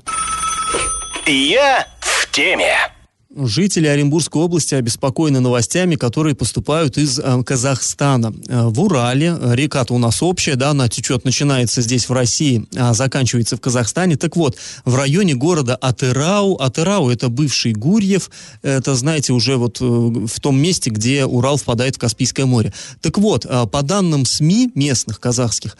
Я 1.25 1.87
в 1.99 2.31
теме. 2.31 2.90
Жители 3.33 3.87
Оренбургской 3.87 4.41
области 4.41 4.75
обеспокоены 4.75 5.39
новостями, 5.39 5.95
которые 5.95 6.35
поступают 6.35 6.97
из 6.97 7.17
э, 7.17 7.43
Казахстана. 7.43 8.33
Э, 8.49 8.67
в 8.67 8.81
Урале, 8.81 9.37
э, 9.39 9.55
река-то 9.55 9.93
у 9.93 9.97
нас 9.97 10.21
общая, 10.21 10.55
да, 10.55 10.71
она 10.71 10.89
течет, 10.89 11.23
начинается 11.23 11.81
здесь 11.81 12.09
в 12.09 12.11
России, 12.11 12.65
а 12.75 12.93
заканчивается 12.93 13.55
в 13.55 13.61
Казахстане. 13.61 14.17
Так 14.17 14.35
вот, 14.35 14.57
в 14.83 14.95
районе 14.95 15.33
города 15.33 15.77
Атырау, 15.77 16.55
Атырау 16.55 17.09
это 17.09 17.29
бывший 17.29 17.71
Гурьев, 17.71 18.29
это, 18.63 18.95
знаете, 18.95 19.31
уже 19.31 19.55
вот 19.55 19.79
э, 19.79 19.85
в 19.85 20.39
том 20.41 20.61
месте, 20.61 20.89
где 20.89 21.23
Урал 21.23 21.55
впадает 21.55 21.95
в 21.95 21.99
Каспийское 21.99 22.45
море. 22.45 22.73
Так 22.99 23.17
вот, 23.17 23.45
по 23.71 23.81
данным 23.81 24.25
СМИ 24.25 24.71
местных 24.75 25.21
казахских, 25.21 25.77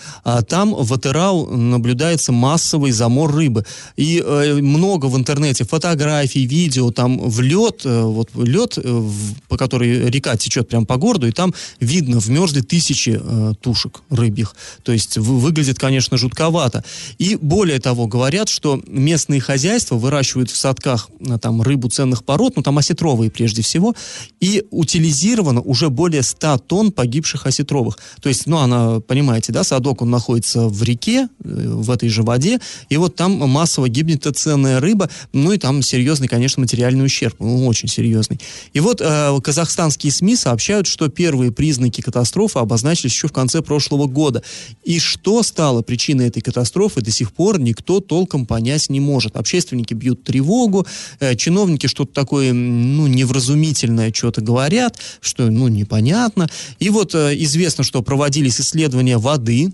там 0.48 0.74
в 0.74 0.94
Атырау 0.94 1.54
наблюдается 1.54 2.32
массовый 2.32 2.92
замор 2.92 3.34
рыбы. 3.34 3.66
И 3.98 4.22
много 4.62 5.08
в 5.08 5.18
интернете 5.18 5.66
фотографий, 5.66 6.46
видео, 6.46 6.92
там 6.92 7.20
в 7.20 7.41
лед, 7.42 7.82
э, 7.84 8.02
вот 8.02 8.30
лед, 8.36 8.78
э, 8.78 9.10
по 9.48 9.58
которой 9.58 10.10
река 10.10 10.38
течет 10.38 10.70
прямо 10.70 10.86
по 10.86 10.98
городу, 10.98 11.28
и 11.28 11.32
там 11.32 11.54
видно, 11.80 12.20
вмерзли 12.20 12.62
тысячи 12.62 13.20
э, 13.22 13.54
тушек 13.62 14.02
рыбьих. 14.10 14.56
То 14.84 14.92
есть 14.92 15.18
вы- 15.18 15.40
выглядит, 15.40 15.80
конечно, 15.80 16.18
жутковато. 16.18 16.84
И 17.18 17.36
более 17.36 17.80
того, 17.80 18.08
говорят, 18.08 18.50
что 18.50 18.82
местные 18.88 19.42
хозяйства 19.42 19.96
выращивают 19.96 20.50
в 20.50 20.56
садках 20.56 21.10
там 21.42 21.62
рыбу 21.62 21.90
ценных 21.90 22.24
пород, 22.24 22.56
ну 22.56 22.64
там 22.64 22.78
осетровые 22.78 23.30
прежде 23.32 23.62
всего, 23.62 23.96
и 24.40 24.64
утилизировано 24.72 25.62
уже 25.62 25.90
более 25.90 26.24
100 26.24 26.60
тонн 26.60 26.92
погибших 26.92 27.46
осетровых. 27.46 27.98
То 28.22 28.30
есть, 28.30 28.48
ну, 28.48 28.58
она, 28.58 29.00
понимаете, 29.00 29.52
да, 29.52 29.64
садок, 29.64 30.02
он 30.02 30.10
находится 30.10 30.68
в 30.68 30.84
реке, 30.84 31.28
в 31.40 31.90
этой 31.92 32.10
же 32.10 32.24
воде, 32.24 32.60
и 32.90 32.98
вот 32.98 33.16
там 33.16 33.34
массово 33.34 33.90
гибнет 33.90 34.28
ценная 34.36 34.80
рыба, 34.80 35.10
ну, 35.34 35.52
и 35.52 35.58
там 35.58 35.82
серьезный, 35.82 36.28
конечно, 36.28 36.62
материальный 36.62 37.06
ущерб, 37.06 37.31
ну, 37.40 37.68
очень 37.68 37.88
серьезный. 37.88 38.40
И 38.74 38.80
вот 38.80 39.02
э, 39.02 39.40
казахстанские 39.42 40.12
СМИ 40.12 40.36
сообщают, 40.36 40.88
что 40.88 41.08
первые 41.10 41.52
признаки 41.52 42.02
катастрофы 42.02 42.60
обозначились 42.60 43.14
еще 43.14 43.28
в 43.28 43.34
конце 43.34 43.62
прошлого 43.62 44.08
года. 44.08 44.44
И 44.84 45.00
что 45.00 45.44
стало 45.44 45.82
причиной 45.82 46.28
этой 46.28 46.42
катастрофы, 46.42 47.02
до 47.02 47.12
сих 47.12 47.32
пор 47.32 47.60
никто 47.60 48.00
толком 48.00 48.46
понять 48.46 48.90
не 48.90 49.00
может. 49.00 49.36
Общественники 49.36 49.94
бьют 49.94 50.24
тревогу, 50.24 50.86
э, 51.20 51.36
чиновники 51.36 51.88
что-то 51.88 52.14
такое, 52.14 52.54
ну, 52.54 53.08
невразумительное 53.08 54.12
что-то 54.14 54.42
говорят, 54.42 54.98
что, 55.20 55.50
ну, 55.50 55.68
непонятно. 55.68 56.50
И 56.80 56.90
вот 56.90 57.16
э, 57.16 57.36
известно, 57.40 57.84
что 57.84 58.02
проводились 58.02 58.60
исследования 58.60 59.18
воды, 59.18 59.72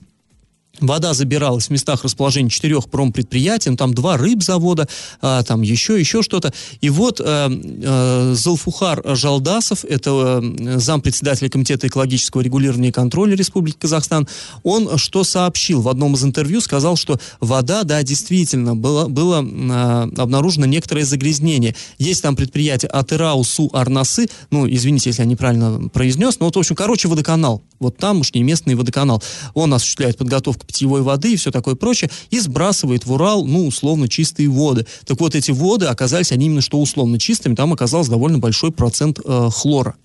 Вода 0.80 1.14
забиралась 1.14 1.68
в 1.68 1.70
местах 1.72 2.04
расположения 2.04 2.50
четырех 2.50 2.90
промпредприятий, 2.90 3.72
ну, 3.72 3.78
там 3.78 3.94
два 3.94 4.18
рыбзавода, 4.18 4.88
а, 5.22 5.42
там 5.44 5.62
еще, 5.62 6.00
еще 6.00 6.22
что-то. 6.22 6.54
И 6.82 6.90
вот 6.90 7.20
э, 7.20 7.24
э, 7.24 8.34
Залфухар 8.36 9.02
Жалдасов, 9.16 9.84
это 9.86 10.42
э, 10.44 10.78
зампредседателя 10.78 11.50
Комитета 11.50 11.88
экологического 11.88 12.42
регулирования 12.42 12.90
и 12.90 12.92
контроля 12.92 13.36
Республики 13.36 13.78
Казахстан, 13.80 14.28
он 14.64 14.98
что 14.98 15.24
сообщил 15.24 15.82
в 15.82 15.90
одном 15.90 16.14
из 16.14 16.24
интервью, 16.24 16.62
сказал, 16.62 16.96
что 16.96 17.20
вода, 17.40 17.84
да, 17.84 18.04
действительно, 18.04 18.76
было, 18.76 19.08
было 19.08 19.44
э, 19.44 20.10
обнаружено 20.18 20.68
некоторое 20.68 21.06
загрязнение. 21.06 21.76
Есть 21.98 22.22
там 22.22 22.36
предприятие 22.36 22.90
Атырау 22.90 23.44
Су 23.44 23.72
Арнасы, 23.74 24.28
ну, 24.52 24.70
извините, 24.70 25.10
если 25.10 25.24
я 25.24 25.28
неправильно 25.28 25.90
произнес, 25.90 26.40
но 26.40 26.46
вот, 26.46 26.56
в 26.56 26.60
общем, 26.60 26.76
короче, 26.76 27.08
водоканал, 27.08 27.64
вот 27.80 27.98
тамошний 27.98 28.44
местный 28.44 28.76
водоканал, 28.76 29.24
он 29.56 29.74
осуществляет 29.74 30.18
подготовку 30.18 30.67
питьевой 30.68 31.02
воды 31.02 31.34
и 31.34 31.36
все 31.36 31.52
такое 31.52 31.76
прочее, 31.76 32.12
и 32.30 32.40
сбрасывает 32.40 33.06
в 33.06 33.14
Урал, 33.14 33.46
ну, 33.46 33.66
условно, 33.68 34.08
чистые 34.08 34.50
воды. 34.50 34.86
Так 35.06 35.20
вот, 35.20 35.36
эти 35.36 35.52
воды 35.52 35.86
оказались, 35.88 36.32
они 36.32 36.46
именно 36.46 36.62
что 36.62 36.80
условно 36.80 37.20
чистыми, 37.20 37.56
там 37.56 37.74
оказался 37.74 38.12
довольно 38.12 38.38
большой 38.38 38.72
процент 38.72 39.20
э, 39.24 39.50
хлора. 39.52 39.96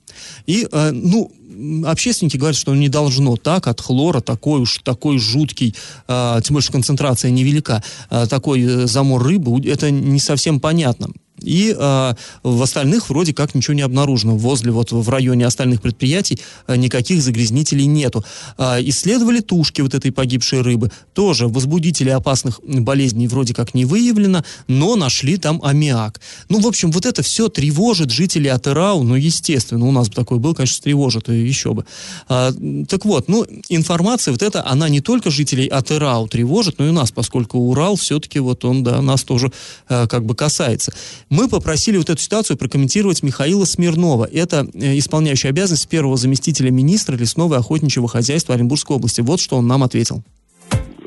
И, 0.46 0.66
э, 0.70 0.90
ну, 0.92 1.30
общественники 1.84 2.36
говорят, 2.36 2.56
что 2.56 2.74
не 2.74 2.88
должно 2.88 3.36
так 3.36 3.66
от 3.66 3.80
хлора, 3.80 4.20
такой 4.20 4.60
уж, 4.60 4.78
такой 4.78 5.18
жуткий, 5.18 5.74
э, 6.08 6.40
тем 6.44 6.54
больше 6.54 6.72
концентрация 6.72 7.30
невелика, 7.30 7.82
э, 8.10 8.26
такой 8.28 8.62
э, 8.62 8.86
замор 8.86 9.22
рыбы, 9.22 9.60
это 9.68 9.90
не 9.90 10.18
совсем 10.18 10.60
понятно. 10.60 11.08
И 11.42 11.74
э, 11.76 12.14
в 12.42 12.62
остальных 12.62 13.08
вроде 13.08 13.34
как 13.34 13.54
ничего 13.54 13.74
не 13.74 13.82
обнаружено. 13.82 14.36
Возле, 14.36 14.72
вот 14.72 14.92
в 14.92 15.08
районе 15.08 15.46
остальных 15.46 15.80
предприятий 15.80 16.40
э, 16.66 16.76
никаких 16.76 17.22
загрязнителей 17.22 17.86
нету. 17.86 18.24
А, 18.56 18.78
исследовали 18.80 19.40
тушки 19.40 19.80
вот 19.80 19.94
этой 19.94 20.12
погибшей 20.12 20.60
рыбы. 20.60 20.90
Тоже 21.14 21.48
возбудителей 21.48 22.14
опасных 22.14 22.60
болезней 22.62 23.28
вроде 23.28 23.54
как 23.54 23.74
не 23.74 23.84
выявлено, 23.84 24.44
но 24.68 24.96
нашли 24.96 25.36
там 25.36 25.60
аммиак. 25.62 26.20
Ну, 26.48 26.60
в 26.60 26.66
общем, 26.66 26.90
вот 26.90 27.06
это 27.06 27.22
все 27.22 27.48
тревожит 27.48 28.10
жителей 28.10 28.48
Атырау, 28.48 29.02
ну, 29.02 29.14
естественно, 29.14 29.86
у 29.86 29.92
нас 29.92 30.08
бы 30.08 30.14
такой 30.14 30.38
был, 30.38 30.54
конечно, 30.54 30.82
тревожит, 30.82 31.28
еще 31.28 31.74
бы. 31.74 31.84
А, 32.28 32.52
так 32.88 33.04
вот, 33.04 33.28
ну, 33.28 33.46
информация 33.68 34.32
вот 34.32 34.42
эта, 34.42 34.66
она 34.66 34.88
не 34.88 35.00
только 35.00 35.30
жителей 35.30 35.66
Атырау 35.66 36.28
тревожит, 36.28 36.78
но 36.78 36.88
и 36.88 36.90
нас, 36.90 37.10
поскольку 37.10 37.58
Урал 37.58 37.96
все-таки 37.96 38.38
вот 38.38 38.64
он, 38.64 38.82
да, 38.82 39.00
нас 39.02 39.22
тоже 39.22 39.52
э, 39.88 40.06
как 40.06 40.24
бы 40.24 40.34
касается. 40.34 40.92
Мы 41.32 41.48
попросили 41.48 41.96
вот 41.96 42.10
эту 42.10 42.20
ситуацию 42.20 42.58
прокомментировать 42.58 43.22
Михаила 43.22 43.64
Смирнова. 43.64 44.28
Это 44.28 44.68
э, 44.76 45.00
исполняющий 45.00 45.48
обязанность 45.48 45.88
первого 45.88 46.16
заместителя 46.20 46.70
министра 46.70 47.16
лесного 47.16 47.54
и 47.54 47.56
охотничьего 47.56 48.06
хозяйства 48.06 48.54
Оренбургской 48.54 48.96
области. 48.96 49.22
Вот 49.22 49.40
что 49.40 49.56
он 49.56 49.66
нам 49.66 49.82
ответил. 49.82 50.20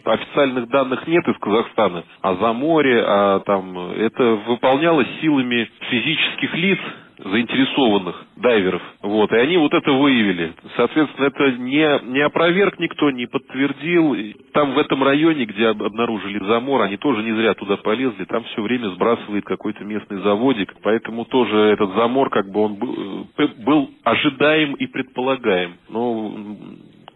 официальных 0.02 0.68
данных 0.70 1.06
нет 1.06 1.22
из 1.28 1.38
Казахстана 1.38 2.04
о 2.22 2.36
заморе, 2.38 3.06
а 3.06 3.40
там 3.46 3.78
это 3.78 4.42
выполнялось 4.50 5.06
силами 5.22 5.70
физических 5.94 6.54
лиц, 6.56 6.80
заинтересованных 7.18 8.26
дайверов. 8.38 8.82
Вот, 9.02 9.32
и 9.32 9.36
они 9.36 9.58
вот 9.58 9.74
это 9.74 9.92
выявили. 9.92 10.54
Соответственно, 10.76 11.26
это 11.26 11.52
не, 11.54 12.12
не 12.12 12.22
опроверг 12.22 12.80
никто, 12.80 13.12
не 13.12 13.26
подтвердил. 13.28 14.16
Там 14.54 14.74
в 14.74 14.78
этом 14.80 15.04
районе, 15.04 15.46
где 15.46 15.68
об- 15.68 15.84
обнаружили 15.84 16.44
замор, 16.46 16.82
они 16.82 16.98
тоже 16.98 17.24
не 17.24 17.34
зря 17.34 17.54
туда 17.54 17.78
полезли. 17.78 18.26
Там 18.26 18.44
все 18.46 18.62
время 18.62 18.90
сбрасывает 18.90 19.46
какой-то 19.46 19.84
местный 19.84 20.22
заводик. 20.22 20.74
Поэтому 20.84 21.26
тоже 21.26 21.58
этот 21.58 21.94
замор, 21.96 22.30
как 22.30 22.50
бы 22.52 22.62
он 22.62 22.76
был, 22.76 23.28
э, 23.38 23.48
был 23.66 23.90
ожидаем 24.04 24.74
и 24.74 24.88
предполагаем. 24.88 25.76
Но 25.90 26.34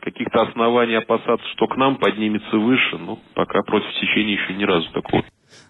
каких-то 0.01 0.43
оснований 0.43 0.95
опасаться, 0.95 1.45
что 1.49 1.67
к 1.67 1.75
нам 1.77 1.97
поднимется 1.97 2.57
выше, 2.57 2.97
ну, 2.97 3.19
пока 3.35 3.61
против 3.63 3.91
течения 3.99 4.35
еще 4.41 4.53
ни 4.53 4.63
разу 4.63 4.89
такого. 4.91 5.23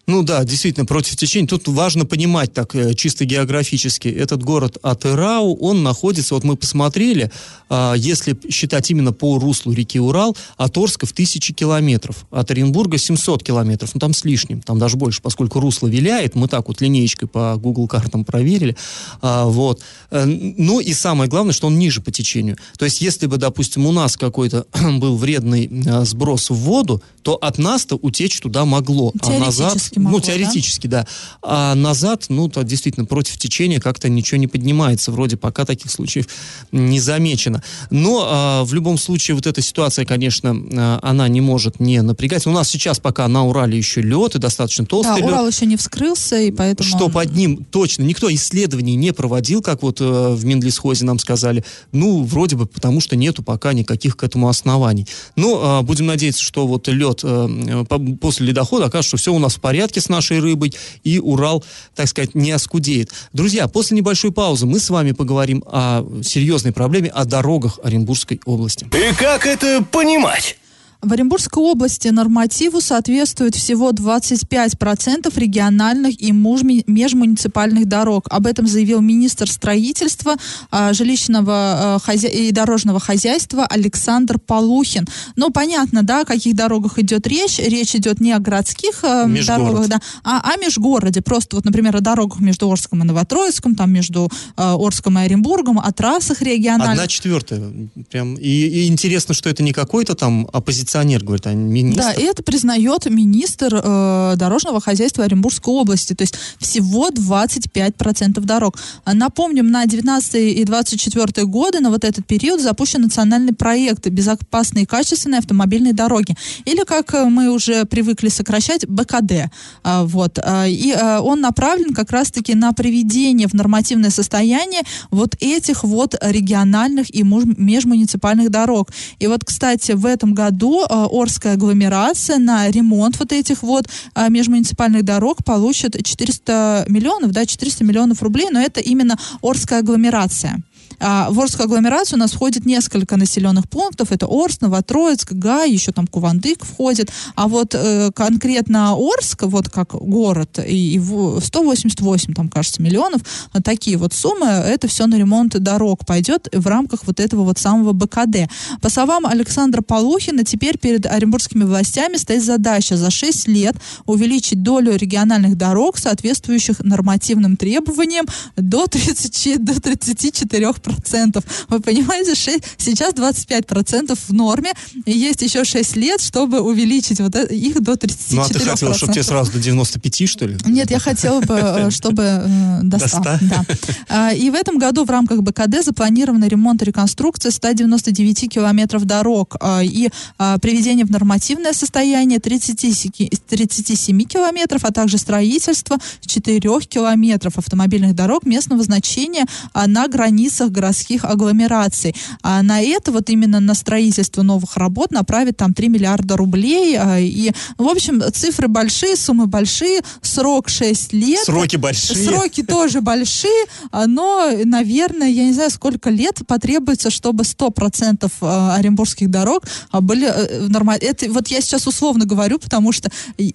Ну 0.09 0.23
да, 0.23 0.43
действительно, 0.43 0.87
против 0.87 1.15
течения. 1.17 1.47
Тут 1.47 1.67
важно 1.67 2.03
понимать 2.03 2.51
так 2.51 2.73
э, 2.73 2.95
чисто 2.95 3.25
географически. 3.25 4.07
Этот 4.07 4.41
город 4.41 4.79
Атырау, 4.81 5.55
он 5.61 5.83
находится, 5.83 6.33
вот 6.33 6.43
мы 6.43 6.57
посмотрели, 6.57 7.31
а, 7.69 7.93
если 7.93 8.35
считать 8.49 8.89
именно 8.89 9.13
по 9.13 9.37
руслу 9.37 9.71
реки 9.71 9.99
Урал, 9.99 10.35
от 10.57 10.75
Орска 10.79 11.05
в 11.05 11.13
тысячи 11.13 11.53
километров, 11.53 12.25
от 12.31 12.49
Оренбурга 12.49 12.97
700 12.97 13.43
километров, 13.43 13.91
ну 13.93 13.99
там 13.99 14.15
с 14.15 14.25
лишним, 14.25 14.61
там 14.61 14.79
даже 14.79 14.97
больше, 14.97 15.21
поскольку 15.21 15.59
русло 15.59 15.85
виляет, 15.85 16.33
мы 16.33 16.47
так 16.47 16.67
вот 16.69 16.81
линеечкой 16.81 17.27
по 17.27 17.55
Google 17.57 17.87
картам 17.87 18.25
проверили, 18.25 18.75
А, 19.21 19.45
вот. 19.45 19.81
Э, 20.09 20.25
Ну 20.25 20.79
и 20.79 20.91
самое 20.93 21.29
главное, 21.29 21.53
что 21.53 21.67
он 21.67 21.77
ниже 21.77 22.01
по 22.01 22.11
течению. 22.11 22.57
То 22.79 22.85
есть 22.85 22.99
если 22.99 23.27
бы, 23.27 23.37
допустим, 23.37 23.85
у 23.85 23.91
нас 23.91 24.17
какой-то 24.17 24.65
был 24.97 25.17
вредный 25.17 25.69
э, 25.69 26.03
сброс 26.03 26.49
в 26.49 26.55
воду, 26.55 27.03
то 27.21 27.35
от 27.35 27.59
нас-то 27.59 27.95
утечь 27.95 28.39
туда 28.39 28.65
могло. 28.65 29.13
А 29.21 29.39
назад, 29.39 29.77
Теоретически 29.99 30.03
могло, 30.03 30.17
ну, 30.17 30.19
да? 30.19 30.25
теоретически, 30.25 30.87
да. 30.87 31.07
А 31.41 31.75
назад, 31.75 32.25
ну, 32.29 32.47
то 32.49 32.61
действительно 32.63 33.05
против 33.05 33.37
течения 33.37 33.79
как-то 33.79 34.09
ничего 34.09 34.39
не 34.39 34.47
поднимается. 34.47 35.11
Вроде 35.11 35.37
пока 35.37 35.65
таких 35.65 35.91
случаев 35.91 36.27
не 36.71 36.99
замечено. 36.99 37.63
Но 37.89 38.25
а, 38.29 38.63
в 38.63 38.73
любом 38.73 38.97
случае 38.97 39.35
вот 39.35 39.47
эта 39.47 39.61
ситуация, 39.61 40.05
конечно, 40.05 40.55
а, 40.73 40.99
она 41.01 41.27
не 41.27 41.41
может 41.41 41.79
не 41.79 42.01
напрягать. 42.01 42.45
У 42.47 42.51
нас 42.51 42.69
сейчас 42.69 42.99
пока 42.99 43.27
на 43.27 43.45
Урале 43.45 43.77
еще 43.77 44.01
лед 44.01 44.35
и 44.35 44.39
достаточно 44.39 44.85
Да, 44.85 44.89
толстый 44.89 45.17
лед. 45.17 45.25
Урал 45.25 45.47
еще 45.47 45.65
не 45.65 45.77
вскрылся, 45.77 46.37
и 46.39 46.51
поэтому... 46.51 46.87
Что 46.87 47.05
он- 47.05 47.11
под 47.11 47.35
ним 47.35 47.65
точно 47.69 48.03
никто 48.03 48.33
исследований 48.33 48.95
не 48.95 49.11
проводил, 49.13 49.61
как 49.61 49.81
вот 49.83 49.99
э, 50.01 50.33
в 50.33 50.45
Минлесхозе 50.45 51.05
нам 51.05 51.19
сказали. 51.19 51.63
Ну, 51.91 52.23
вроде 52.23 52.55
бы 52.55 52.65
потому, 52.65 53.01
что 53.01 53.15
нету 53.15 53.43
пока 53.43 53.73
никаких 53.73 54.15
к 54.17 54.23
этому 54.23 54.47
оснований. 54.49 55.07
Но 55.35 55.79
э, 55.81 55.85
будем 55.85 56.05
надеяться, 56.05 56.43
что 56.43 56.67
вот 56.67 56.87
лед 56.87 57.21
э, 57.23 57.85
по- 57.87 57.99
после 57.99 58.47
ледохода 58.47 58.85
окажется, 58.85 59.09
что 59.09 59.17
все 59.17 59.33
у 59.33 59.39
нас 59.39 59.55
в 59.55 59.59
порядке 59.59 59.88
с 59.97 60.09
нашей 60.09 60.39
рыбой, 60.39 60.73
и 61.03 61.19
Урал, 61.19 61.63
так 61.95 62.07
сказать, 62.07 62.35
не 62.35 62.51
оскудеет. 62.51 63.11
Друзья, 63.33 63.67
после 63.67 63.97
небольшой 63.97 64.31
паузы 64.31 64.67
мы 64.67 64.79
с 64.79 64.89
вами 64.91 65.13
поговорим 65.13 65.63
о 65.65 66.03
серьезной 66.23 66.73
проблеме, 66.73 67.09
о 67.09 67.25
дорогах 67.25 67.79
Оренбургской 67.83 68.39
области. 68.45 68.85
И 68.85 69.15
как 69.15 69.47
это 69.47 69.83
понимать? 69.91 70.57
В 71.01 71.13
Оренбургской 71.13 71.63
области 71.63 72.09
нормативу 72.09 72.81
соответствует 72.81 73.55
всего 73.55 73.91
25% 73.91 75.39
региональных 75.39 76.21
и 76.21 76.33
межмуниципальных 76.33 77.87
дорог. 77.87 78.27
Об 78.29 78.45
этом 78.45 78.67
заявил 78.67 78.99
министр 78.99 79.49
строительства, 79.49 80.35
а, 80.71 80.91
жилищного 80.91 82.01
а, 82.05 82.13
и 82.13 82.51
дорожного 82.51 82.99
хозяйства 82.99 83.65
Александр 83.65 84.39
Полухин. 84.39 85.07
Ну, 85.37 85.51
понятно, 85.51 86.03
да, 86.03 86.21
о 86.21 86.25
каких 86.25 86.53
дорогах 86.53 86.99
идет 86.99 87.25
речь. 87.27 87.59
Речь 87.59 87.95
идет 87.95 88.19
не 88.19 88.33
о 88.33 88.39
городских 88.39 88.99
а, 89.03 89.23
Межгород. 89.23 89.67
дорогах, 89.67 89.87
да, 89.87 89.99
а 90.25 90.51
о 90.51 90.57
межгороде. 90.57 91.21
Просто 91.21 91.55
вот, 91.55 91.63
например, 91.63 91.95
о 91.95 92.01
дорогах 92.01 92.41
между 92.41 92.69
Орском 92.69 93.03
и 93.03 93.05
Новотроицком, 93.05 93.75
там 93.75 93.89
между 93.89 94.29
Орском 94.57 95.17
и 95.17 95.21
Оренбургом, 95.21 95.79
о 95.79 95.89
трассах 95.93 96.41
региональных. 96.41 96.91
Одна 96.91 97.07
четвертая. 97.07 97.71
Прям. 98.11 98.35
И, 98.35 98.49
и 98.49 98.87
интересно, 98.87 99.33
что 99.33 99.49
это 99.49 99.63
не 99.63 99.71
какой-то 99.71 100.13
там 100.13 100.45
оппозиционный 100.51 100.88
милиционер, 100.89 101.23
говорит, 101.23 101.47
а 101.47 101.53
министр. 101.53 102.01
Да, 102.01 102.13
и 102.13 102.23
это 102.23 102.43
признает 102.43 103.05
министр 103.05 103.81
э, 103.83 104.33
дорожного 104.37 104.81
хозяйства 104.81 105.23
Оренбургской 105.23 105.73
области. 105.73 106.13
То 106.13 106.23
есть 106.23 106.35
всего 106.59 107.09
25% 107.09 108.39
дорог. 108.41 108.77
А 109.05 109.13
Напомним, 109.13 109.69
на 109.71 109.85
19 109.85 110.35
и 110.35 110.63
24 110.63 111.45
годы, 111.45 111.79
на 111.79 111.89
вот 111.89 112.03
этот 112.03 112.25
период 112.25 112.61
запущен 112.61 113.01
национальный 113.01 113.53
проект 113.53 114.07
«Безопасные 114.07 114.83
и 114.83 114.85
качественные 114.85 115.39
автомобильные 115.39 115.93
дороги». 115.93 116.35
Или, 116.65 116.83
как 116.83 117.13
э, 117.13 117.25
мы 117.25 117.51
уже 117.51 117.85
привыкли 117.85 118.29
сокращать, 118.29 118.87
БКД. 118.87 119.51
А, 119.83 120.03
вот. 120.03 120.39
А, 120.41 120.67
И 120.67 120.91
а, 120.91 121.21
он 121.21 121.41
направлен 121.41 121.93
как 121.93 122.11
раз-таки 122.11 122.55
на 122.55 122.73
приведение 122.73 123.47
в 123.47 123.53
нормативное 123.53 124.09
состояние 124.09 124.81
вот 125.11 125.35
этих 125.39 125.83
вот 125.83 126.15
региональных 126.21 127.13
и 127.13 127.23
межмуниципальных 127.23 128.49
дорог. 128.49 128.89
И 129.19 129.27
вот, 129.27 129.43
кстати, 129.45 129.91
в 129.91 130.05
этом 130.05 130.33
году 130.33 130.78
а, 130.87 131.07
Орская 131.11 131.53
агломерация 131.53 132.37
на 132.37 132.69
ремонт 132.69 133.19
вот 133.19 133.31
этих 133.31 133.63
вот 133.63 133.87
а, 134.13 134.29
межмуниципальных 134.29 135.03
дорог 135.03 135.43
получит 135.43 135.95
400 136.03 136.85
миллионов, 136.87 137.31
да, 137.31 137.45
400 137.45 137.83
миллионов 137.83 138.21
рублей, 138.21 138.49
но 138.51 138.59
это 138.59 138.79
именно 138.79 139.17
Орская 139.41 139.79
агломерация. 139.79 140.61
А, 140.99 141.29
в 141.31 141.39
Орскую 141.39 141.65
агломерацию 141.65 142.17
у 142.17 142.19
нас 142.19 142.31
входит 142.33 142.65
несколько 142.65 143.17
населенных 143.17 143.69
пунктов. 143.69 144.11
Это 144.11 144.27
Орск, 144.27 144.61
Новотроицк, 144.61 145.31
Гай, 145.33 145.71
еще 145.71 145.91
там 145.91 146.07
Кувандык 146.07 146.65
входит. 146.65 147.11
А 147.35 147.47
вот 147.47 147.73
э, 147.75 148.11
конкретно 148.13 148.93
Орск, 148.93 149.43
вот 149.43 149.69
как 149.69 149.93
город, 149.93 150.59
и, 150.65 150.95
и 150.95 150.99
в- 150.99 151.39
188, 151.41 152.33
там, 152.33 152.49
кажется, 152.49 152.81
миллионов, 152.81 153.21
а, 153.53 153.61
такие 153.61 153.97
вот 153.97 154.13
суммы, 154.13 154.47
это 154.47 154.87
все 154.87 155.07
на 155.07 155.15
ремонт 155.15 155.57
дорог 155.59 156.05
пойдет 156.05 156.47
в 156.53 156.67
рамках 156.67 157.01
вот 157.05 157.19
этого 157.19 157.43
вот 157.43 157.57
самого 157.57 157.93
БКД. 157.93 158.49
По 158.81 158.89
словам 158.89 159.25
Александра 159.25 159.81
Полухина, 159.81 160.43
теперь 160.43 160.77
перед 160.77 161.05
оренбургскими 161.05 161.63
властями 161.63 162.17
стоит 162.17 162.43
задача 162.43 162.97
за 162.97 163.09
6 163.09 163.47
лет 163.47 163.75
увеличить 164.05 164.63
долю 164.63 164.95
региональных 164.95 165.57
дорог, 165.57 165.97
соответствующих 165.97 166.79
нормативным 166.79 167.57
требованиям, 167.57 168.25
до 168.55 168.87
30, 168.87 169.63
до 169.63 169.79
34 169.79 170.73
процентов. 170.95 171.43
Вы 171.69 171.79
понимаете, 171.79 172.35
шесть- 172.35 172.63
сейчас 172.77 173.13
25 173.13 173.65
процентов 173.67 174.19
в 174.27 174.33
норме, 174.33 174.71
и 175.05 175.11
есть 175.11 175.41
еще 175.41 175.63
6 175.63 175.95
лет, 175.95 176.21
чтобы 176.21 176.59
увеличить 176.61 177.19
вот 177.19 177.35
это- 177.35 177.53
их 177.53 177.81
до 177.81 177.95
34 177.95 178.35
Ну, 178.35 178.41
а 178.45 178.49
ты 178.49 178.59
хотела, 178.59 178.93
чтобы 178.93 179.13
тебе 179.13 179.23
сразу 179.23 179.51
до 179.51 179.59
95, 179.59 180.25
что 180.27 180.45
ли? 180.47 180.57
нет, 180.65 180.91
я 180.91 180.99
хотела 180.99 181.41
бы, 181.41 181.55
э, 181.55 181.89
чтобы 181.91 182.23
э, 182.23 182.79
до 182.83 182.97
До 182.97 183.07
100. 183.07 183.17
100. 183.19 183.23
Да. 183.41 183.65
А, 184.09 184.33
И 184.33 184.49
в 184.49 184.53
этом 184.55 184.77
году 184.79 185.03
в 185.05 185.09
рамках 185.09 185.41
БКД 185.41 185.83
запланирован 185.83 186.43
ремонт 186.47 186.81
и 186.81 186.85
реконструкция 186.85 187.51
199 187.51 188.47
километров 188.49 189.05
дорог 189.05 189.55
а, 189.59 189.81
и 189.83 190.09
а, 190.37 190.57
приведение 190.59 191.05
в 191.05 191.11
нормативное 191.11 191.73
состояние 191.73 192.39
37, 192.39 193.29
37 193.47 194.21
километров, 194.23 194.83
а 194.85 194.91
также 194.91 195.17
строительство 195.17 195.97
4 196.25 196.59
километров 196.87 197.57
автомобильных 197.57 198.15
дорог 198.15 198.45
местного 198.45 198.83
значения 198.83 199.45
на 199.73 200.07
границах 200.07 200.69
городских 200.79 201.25
агломераций. 201.25 202.15
А 202.41 202.63
на 202.63 202.81
это 202.81 203.11
вот 203.11 203.29
именно 203.29 203.59
на 203.59 203.73
строительство 203.73 204.43
новых 204.43 204.77
работ 204.77 205.11
направят 205.11 205.57
там 205.57 205.73
3 205.73 205.89
миллиарда 205.89 206.37
рублей. 206.37 206.97
а, 206.97 207.19
И, 207.19 207.51
в 207.77 207.87
общем, 207.87 208.21
цифры 208.33 208.67
большие, 208.67 209.15
суммы 209.15 209.45
большие, 209.47 210.01
срок 210.21 210.69
6 210.69 211.13
лет. 211.13 211.43
Сроки 211.45 211.75
большие. 211.75 212.25
Сроки 212.25 212.63
тоже 212.63 213.01
большие, 213.01 213.65
а, 213.91 214.07
но, 214.07 214.51
наверное, 214.65 215.27
я 215.29 215.45
не 215.45 215.53
знаю, 215.53 215.69
сколько 215.69 216.09
лет 216.09 216.39
потребуется, 216.47 217.09
чтобы 217.09 217.43
100% 217.43 218.31
а, 218.41 218.75
оренбургских 218.75 219.29
дорог 219.29 219.63
были 219.91 220.31
нормально. 220.69 221.01
Это 221.03 221.29
вот 221.31 221.47
я 221.49 221.61
сейчас 221.61 221.87
условно 221.87 222.25
говорю, 222.25 222.59
потому 222.59 222.91
что 222.91 223.09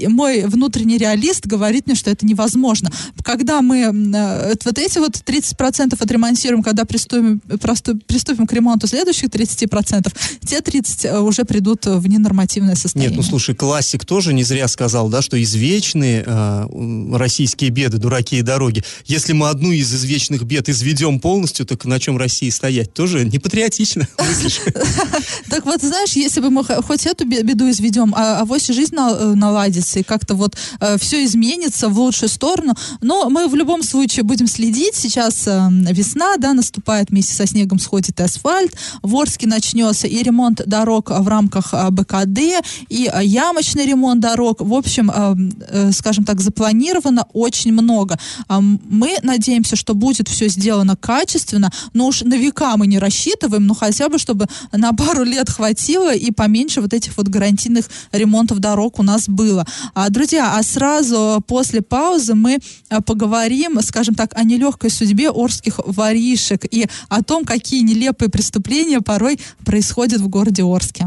мой 0.08 0.42
внутренний 0.46 0.98
реалист 0.98 1.46
говорит 1.46 1.86
мне, 1.86 1.94
что 1.94 2.10
это 2.10 2.26
невозможно. 2.26 2.90
Когда 3.22 3.62
мы 3.62 3.78
э, 3.78 4.54
вот 4.64 4.78
эти 4.78 4.98
вот 4.98 5.12
30% 5.12 5.96
отремонтируем, 5.98 6.62
когда 6.62 6.84
приступим, 6.84 7.13
просту- 7.60 7.98
приступим 8.06 8.46
к 8.46 8.52
ремонту 8.52 8.86
следующих 8.86 9.28
30%, 9.30 10.12
те 10.46 10.60
30 10.60 11.04
э, 11.04 11.20
уже 11.20 11.44
придут 11.44 11.86
в 11.86 12.06
ненормативное 12.06 12.74
состояние. 12.74 13.10
Нет, 13.10 13.16
ну 13.16 13.28
слушай, 13.28 13.54
классик 13.54 14.04
тоже 14.04 14.32
не 14.32 14.44
зря 14.44 14.68
сказал, 14.68 15.08
да, 15.08 15.22
что 15.22 15.40
извечные 15.42 16.24
э, 16.26 17.16
российские 17.16 17.70
беды, 17.70 17.98
дураки 17.98 18.38
и 18.38 18.42
дороги. 18.42 18.82
Если 19.06 19.32
мы 19.32 19.48
одну 19.48 19.72
из 19.72 19.92
извечных 19.94 20.42
бед 20.44 20.68
изведем 20.68 21.20
полностью, 21.20 21.66
так 21.66 21.84
на 21.84 22.00
чем 22.00 22.16
России 22.16 22.50
стоять? 22.50 22.92
Тоже 22.94 23.24
не 23.24 23.38
патриотично 23.38 24.08
мыслишь. 24.18 24.60
Так 25.50 25.66
вот, 25.66 25.82
знаешь, 25.82 26.12
если 26.12 26.40
бы 26.40 26.50
мы 26.50 26.64
хоть 26.64 27.06
эту 27.06 27.26
бе- 27.26 27.42
беду 27.42 27.70
изведем, 27.70 28.14
а 28.16 28.40
авось 28.40 28.66
жизнь 28.66 28.96
э, 28.96 29.34
наладится, 29.34 30.00
и 30.00 30.02
как-то 30.02 30.34
вот 30.34 30.56
все 30.98 31.24
изменится 31.24 31.88
в 31.88 31.98
лучшую 31.98 32.28
сторону. 32.28 32.74
Но 33.00 33.28
мы 33.30 33.48
в 33.48 33.54
любом 33.54 33.82
случае 33.82 34.24
будем 34.24 34.46
следить. 34.46 34.94
Сейчас 34.94 35.46
э, 35.46 35.68
весна, 35.70 36.36
да, 36.38 36.52
наступает, 36.54 36.93
вместе 37.08 37.34
со 37.34 37.46
снегом 37.46 37.78
сходит 37.78 38.20
асфальт. 38.20 38.74
В 39.02 39.14
Орске 39.16 39.46
начнется 39.46 40.06
и 40.06 40.22
ремонт 40.22 40.62
дорог 40.66 41.10
в 41.10 41.28
рамках 41.28 41.72
а, 41.72 41.90
БКД, 41.90 42.64
и 42.88 43.06
а, 43.06 43.22
ямочный 43.22 43.86
ремонт 43.86 44.20
дорог. 44.20 44.60
В 44.60 44.74
общем, 44.74 45.10
а, 45.12 45.34
э, 45.68 45.92
скажем 45.92 46.24
так, 46.24 46.40
запланировано 46.40 47.26
очень 47.32 47.72
много. 47.72 48.18
Мы 48.48 49.16
надеемся, 49.22 49.76
что 49.76 49.94
будет 49.94 50.28
все 50.28 50.48
сделано 50.48 50.96
качественно, 50.96 51.70
но 51.92 52.06
уж 52.06 52.22
на 52.22 52.34
века 52.34 52.76
мы 52.76 52.86
не 52.86 52.98
рассчитываем, 52.98 53.66
но 53.66 53.74
хотя 53.74 54.08
бы, 54.08 54.18
чтобы 54.18 54.46
на 54.72 54.92
пару 54.92 55.24
лет 55.24 55.50
хватило 55.50 56.14
и 56.14 56.30
поменьше 56.30 56.80
вот 56.80 56.92
этих 56.92 57.16
вот 57.16 57.28
гарантийных 57.28 57.88
ремонтов 58.12 58.58
дорог 58.58 58.98
у 58.98 59.02
нас 59.02 59.28
было. 59.28 59.66
Друзья, 60.10 60.56
а 60.56 60.62
сразу 60.62 61.42
после 61.46 61.82
паузы 61.82 62.34
мы 62.34 62.58
поговорим, 63.06 63.80
скажем 63.82 64.14
так, 64.14 64.32
о 64.34 64.44
нелегкой 64.44 64.90
судьбе 64.90 65.30
орских 65.30 65.80
воришек 65.84 66.64
и 66.70 66.83
о 67.08 67.22
том, 67.22 67.44
какие 67.44 67.82
нелепые 67.82 68.28
преступления 68.28 69.00
порой 69.00 69.40
происходят 69.64 70.20
в 70.20 70.28
городе 70.28 70.62
Орске. 70.62 71.06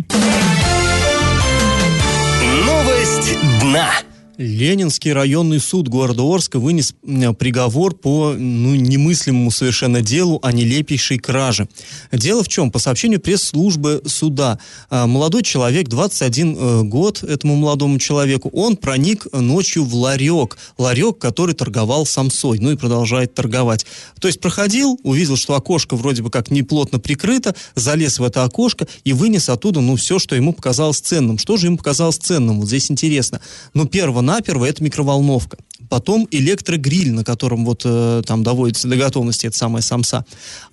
Новость 2.65 3.37
дна. 3.61 3.89
Ленинский 4.37 5.13
районный 5.13 5.59
суд 5.59 5.87
города 5.87 6.21
Орска 6.21 6.59
вынес 6.59 6.93
приговор 7.39 7.95
по 7.95 8.33
ну, 8.37 8.75
немыслимому 8.75 9.49
совершенно 9.49 10.01
делу 10.01 10.39
о 10.43 10.51
нелепейшей 10.51 11.17
краже. 11.17 11.67
Дело 12.11 12.43
в 12.43 12.47
чем? 12.47 12.69
По 12.69 12.77
сообщению 12.77 13.19
пресс-службы 13.19 14.03
суда, 14.05 14.59
а, 14.91 15.07
молодой 15.07 15.41
человек, 15.41 15.87
21 15.87 16.55
э, 16.55 16.83
год 16.83 17.23
этому 17.23 17.55
молодому 17.55 17.97
человеку, 17.97 18.49
он 18.53 18.77
проник 18.77 19.25
ночью 19.33 19.83
в 19.83 19.95
ларек, 19.95 20.57
ларек, 20.77 21.17
который 21.17 21.55
торговал 21.55 22.05
самсой, 22.05 22.59
ну 22.59 22.71
и 22.71 22.75
продолжает 22.75 23.33
торговать. 23.33 23.87
То 24.19 24.27
есть 24.27 24.39
проходил, 24.39 24.99
увидел, 25.01 25.35
что 25.35 25.55
окошко 25.55 25.95
вроде 25.95 26.21
бы 26.21 26.29
как 26.29 26.51
неплотно 26.51 26.99
прикрыто, 26.99 27.55
залез 27.73 28.19
в 28.19 28.23
это 28.23 28.43
окошко 28.43 28.87
и 29.03 29.13
вынес 29.13 29.49
оттуда, 29.49 29.79
ну, 29.79 29.95
все, 29.95 30.19
что 30.19 30.35
ему 30.35 30.53
показалось 30.53 30.99
ценным. 30.99 31.39
Что 31.39 31.57
же 31.57 31.67
ему 31.67 31.77
показалось 31.77 32.17
ценным? 32.17 32.59
Вот 32.59 32.67
здесь 32.67 32.91
интересно. 32.91 33.41
Ну, 33.73 33.87
перво-наперво 34.27 34.65
это 34.65 34.83
микроволновка. 34.83 35.57
Потом 35.89 36.27
электрогриль, 36.31 37.11
на 37.11 37.23
котором 37.23 37.65
вот 37.65 37.83
э, 37.85 38.21
там 38.25 38.43
доводится 38.43 38.87
до 38.87 38.97
готовности 38.97 39.47
эта 39.47 39.57
самая 39.57 39.81
самса. 39.81 40.25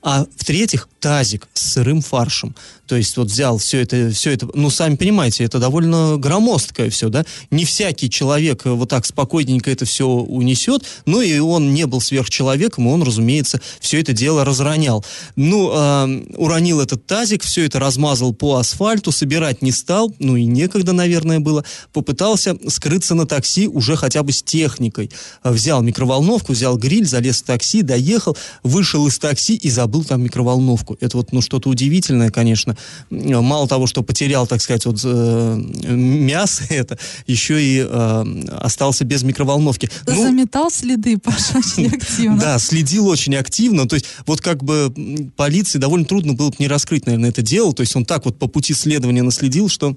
А 0.02 0.26
в-третьих, 0.36 0.88
тазик 0.98 1.46
с 1.54 1.74
сырым 1.74 2.00
фаршем. 2.00 2.54
То 2.86 2.96
есть 2.96 3.16
вот 3.16 3.28
взял 3.28 3.58
все 3.58 3.80
это, 3.80 4.10
все 4.10 4.32
это, 4.32 4.48
ну, 4.54 4.70
сами 4.70 4.96
понимаете, 4.96 5.44
это 5.44 5.58
довольно 5.58 6.16
громоздкое 6.18 6.90
все, 6.90 7.08
да? 7.08 7.24
Не 7.50 7.64
всякий 7.64 8.10
человек 8.10 8.66
э, 8.66 8.70
вот 8.70 8.90
так 8.90 9.06
спокойненько 9.06 9.70
это 9.70 9.84
все 9.84 10.06
унесет, 10.06 10.84
ну, 11.06 11.20
и 11.20 11.38
он 11.38 11.72
не 11.72 11.86
был 11.86 12.00
сверхчеловеком, 12.00 12.86
он, 12.86 13.02
разумеется, 13.02 13.60
все 13.80 14.00
это 14.00 14.12
дело 14.12 14.44
разронял. 14.44 15.04
Ну, 15.36 15.70
э, 15.72 16.24
уронил 16.36 16.80
этот 16.80 17.06
тазик, 17.06 17.42
все 17.42 17.64
это 17.64 17.78
размазал 17.78 18.34
по 18.34 18.56
асфальту, 18.56 19.12
собирать 19.12 19.62
не 19.62 19.72
стал, 19.72 20.12
ну, 20.18 20.36
и 20.36 20.44
некогда, 20.44 20.92
наверное, 20.92 21.40
было. 21.40 21.64
Попытался 21.92 22.56
скрыться 22.68 23.14
на 23.14 23.26
такси 23.26 23.66
уже 23.66 23.96
хотя 23.96 24.22
бы 24.22 24.32
с 24.32 24.42
техникой. 24.42 25.10
Э, 25.42 25.52
Взял 25.52 25.82
микроволновку, 25.82 26.52
взял 26.52 26.76
гриль, 26.76 27.06
залез 27.06 27.40
в 27.40 27.44
такси, 27.44 27.82
доехал, 27.82 28.36
вышел 28.62 29.06
из 29.06 29.18
такси 29.18 29.54
и 29.54 29.70
забыл 29.70 30.04
там 30.04 30.22
микроволновку. 30.22 30.96
Это 31.00 31.16
вот, 31.16 31.32
ну, 31.32 31.40
что-то 31.40 31.68
удивительное, 31.70 32.30
конечно. 32.30 32.73
Мало 33.10 33.68
того, 33.68 33.86
что 33.86 34.02
потерял, 34.02 34.46
так 34.46 34.60
сказать, 34.60 34.86
вот 34.86 35.00
э, 35.04 35.56
мясо 35.88 36.64
это, 36.70 36.98
еще 37.26 37.62
и 37.62 37.84
э, 37.86 38.24
остался 38.60 39.04
без 39.04 39.22
микроволновки. 39.22 39.90
Ну, 40.06 40.22
Заметал 40.22 40.70
следы, 40.70 41.18
Паша, 41.22 41.58
очень 41.58 41.86
активно. 41.94 42.38
да, 42.38 42.58
следил 42.58 43.06
очень 43.08 43.36
активно. 43.36 43.88
То 43.88 43.96
есть, 43.96 44.06
вот 44.26 44.40
как 44.40 44.62
бы 44.62 44.92
полиции 45.36 45.78
довольно 45.78 46.06
трудно 46.06 46.34
было 46.34 46.50
бы 46.50 46.56
не 46.58 46.68
раскрыть, 46.68 47.06
наверное, 47.06 47.30
это 47.30 47.42
дело. 47.42 47.72
То 47.72 47.82
есть, 47.82 47.94
он 47.96 48.04
так 48.04 48.24
вот 48.24 48.38
по 48.38 48.46
пути 48.46 48.74
следования 48.74 49.22
наследил, 49.22 49.68
что 49.68 49.96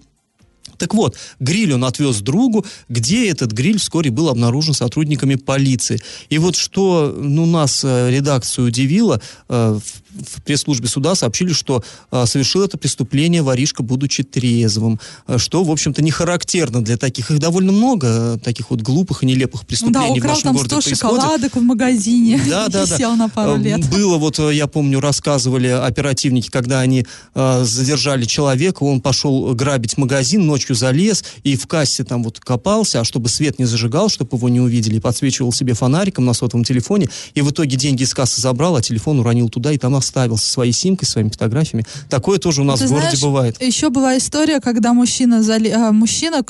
Так 0.77 0.93
вот, 0.93 1.17
гриль 1.39 1.73
он 1.73 1.85
отвез 1.85 2.21
другу, 2.21 2.65
где 2.87 3.29
этот 3.29 3.51
гриль 3.51 3.79
вскоре 3.79 4.11
был 4.11 4.29
обнаружен 4.29 4.73
сотрудниками 4.73 5.35
полиции. 5.35 5.99
И 6.29 6.37
вот 6.37 6.55
что 6.55 7.15
ну, 7.17 7.45
нас, 7.45 7.83
э, 7.83 8.11
редакцию, 8.11 8.67
удивило, 8.67 9.19
э, 9.49 9.79
в 9.79 10.06
пресс-службе 10.45 10.87
суда 10.87 11.15
сообщили, 11.15 11.53
что 11.53 11.83
э, 12.11 12.25
совершил 12.25 12.63
это 12.63 12.77
преступление 12.77 13.41
воришка, 13.41 13.83
будучи 13.83 14.23
трезвым, 14.23 14.99
э, 15.27 15.37
что, 15.37 15.63
в 15.63 15.71
общем-то, 15.71 16.01
не 16.01 16.11
характерно 16.11 16.83
для 16.83 16.97
таких. 16.97 17.31
Их 17.31 17.39
довольно 17.39 17.71
много, 17.71 18.39
таких 18.43 18.69
вот 18.69 18.81
глупых 18.81 19.23
и 19.23 19.25
нелепых 19.25 19.65
преступлений 19.65 20.19
да, 20.19 20.27
украл 20.27 20.33
в 20.33 20.35
нашем 20.35 20.43
там 20.43 20.55
городе 20.55 20.69
100 20.69 20.81
происходит. 20.81 21.21
шоколадок 21.21 21.55
в 21.55 21.61
магазине 21.61 22.41
Да, 22.49 22.67
да, 22.69 22.85
да. 22.85 22.97
сел 22.97 23.15
на 23.15 23.29
пару 23.29 23.57
Э, 23.57 23.57
лет. 23.57 23.89
Было 23.89 24.17
вот, 24.17 24.39
я 24.39 24.67
помню, 24.67 24.99
рассказывали 24.99 25.67
оперативники, 25.67 26.49
когда 26.49 26.79
они 26.79 27.05
э, 27.35 27.63
задержали 27.63 28.25
человека, 28.25 28.83
он 28.83 29.01
пошел 29.01 29.53
грабить 29.53 29.97
магазин, 29.97 30.45
ночью 30.45 30.75
залез 30.75 31.23
и 31.43 31.55
в 31.55 31.67
кассе 31.67 32.03
там 32.03 32.23
вот 32.23 32.39
копался, 32.39 33.01
а 33.01 33.03
чтобы 33.03 33.29
свет 33.29 33.59
не 33.59 33.65
зажигал, 33.65 34.09
чтобы 34.09 34.37
его 34.37 34.49
не 34.49 34.59
увидели, 34.59 34.99
подсвечивал 34.99 35.51
себе 35.51 35.73
фонариком 35.73 36.25
на 36.25 36.33
сотовом 36.33 36.63
телефоне, 36.63 37.09
и 37.33 37.41
в 37.41 37.51
итоге 37.51 37.77
деньги 37.77 38.03
из 38.03 38.13
кассы 38.13 38.41
забрал, 38.41 38.75
а 38.75 38.81
телефон 38.81 39.19
уронил 39.19 39.49
туда 39.49 39.71
и 39.71 39.77
там 39.77 39.95
оставил 40.07 40.37
со 40.37 40.49
своей 40.49 40.71
симкой, 40.71 41.07
своими 41.07 41.29
фотографиями. 41.29 41.85
Такое 42.09 42.39
тоже 42.39 42.61
у 42.61 42.63
нас 42.63 42.79
Ты 42.79 42.87
в 42.87 42.89
городе 42.89 43.07
знаешь, 43.07 43.21
бывает. 43.21 43.61
Еще 43.61 43.89
была 43.89 44.17
история, 44.17 44.59
когда 44.59 44.93
мужчина, 44.93 45.43
зали... 45.43 45.69
а, 45.69 45.91
мужчина 45.91 46.43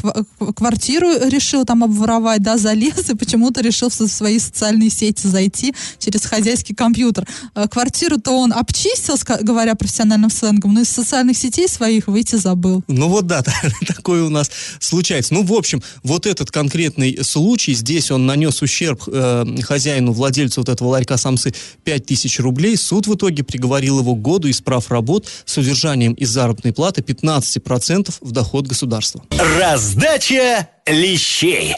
квартиру 0.56 1.08
решил 1.30 1.65
там 1.65 1.84
обворовать, 1.84 2.41
да, 2.41 2.58
залез 2.58 3.10
и 3.10 3.15
почему-то 3.15 3.62
решил 3.62 3.89
в 3.89 3.93
со- 3.93 4.08
свои 4.08 4.39
социальные 4.39 4.89
сети 4.89 5.28
зайти 5.28 5.74
через 6.00 6.22
хозяйский 6.26 6.76
компьютер. 6.76 7.28
А, 7.54 7.67
Квартиру-то 7.67 8.32
он 8.32 8.54
обчистил, 8.54 9.15
говоря 9.41 9.76
профессиональным 9.76 10.30
сленгом, 10.30 10.74
но 10.74 10.82
из 10.82 10.89
социальных 10.89 11.38
сетей 11.38 11.67
своих 11.67 12.08
выйти 12.08 12.36
забыл. 12.36 12.84
Ну 12.88 13.10
вот 13.10 13.28
да, 13.28 13.43
такое 13.88 14.24
у 14.24 14.30
нас 14.30 14.50
случается. 14.80 15.34
Ну, 15.34 15.43
в 15.43 15.54
общем, 15.54 15.82
вот 16.04 16.26
этот 16.26 16.52
конкретный 16.52 17.20
случай, 17.24 17.74
здесь 17.74 18.12
он 18.12 18.26
нанес 18.26 18.62
ущерб 18.62 19.04
э, 19.08 19.46
хозяину, 19.63 20.12
владельцу 20.12 20.62
вот 20.62 20.70
этого 20.70 20.89
ларька 20.89 21.17
самсы 21.17 21.54
5000 21.84 22.39
рублей. 22.39 22.78
Суд 22.78 23.08
в 23.08 23.15
итоге 23.15 23.43
приговорил 23.48 24.00
его 24.00 24.16
к 24.16 24.22
году 24.22 24.48
из 24.48 24.62
прав 24.62 24.92
работ 24.92 25.28
с 25.46 25.58
удержанием 25.58 26.14
из 26.14 26.30
заработной 26.30 26.74
платы 26.74 27.02
15% 27.02 28.14
в 28.22 28.32
доход 28.32 28.68
государства. 28.68 29.24
Раздача 29.60 30.70
лещей. 30.86 31.76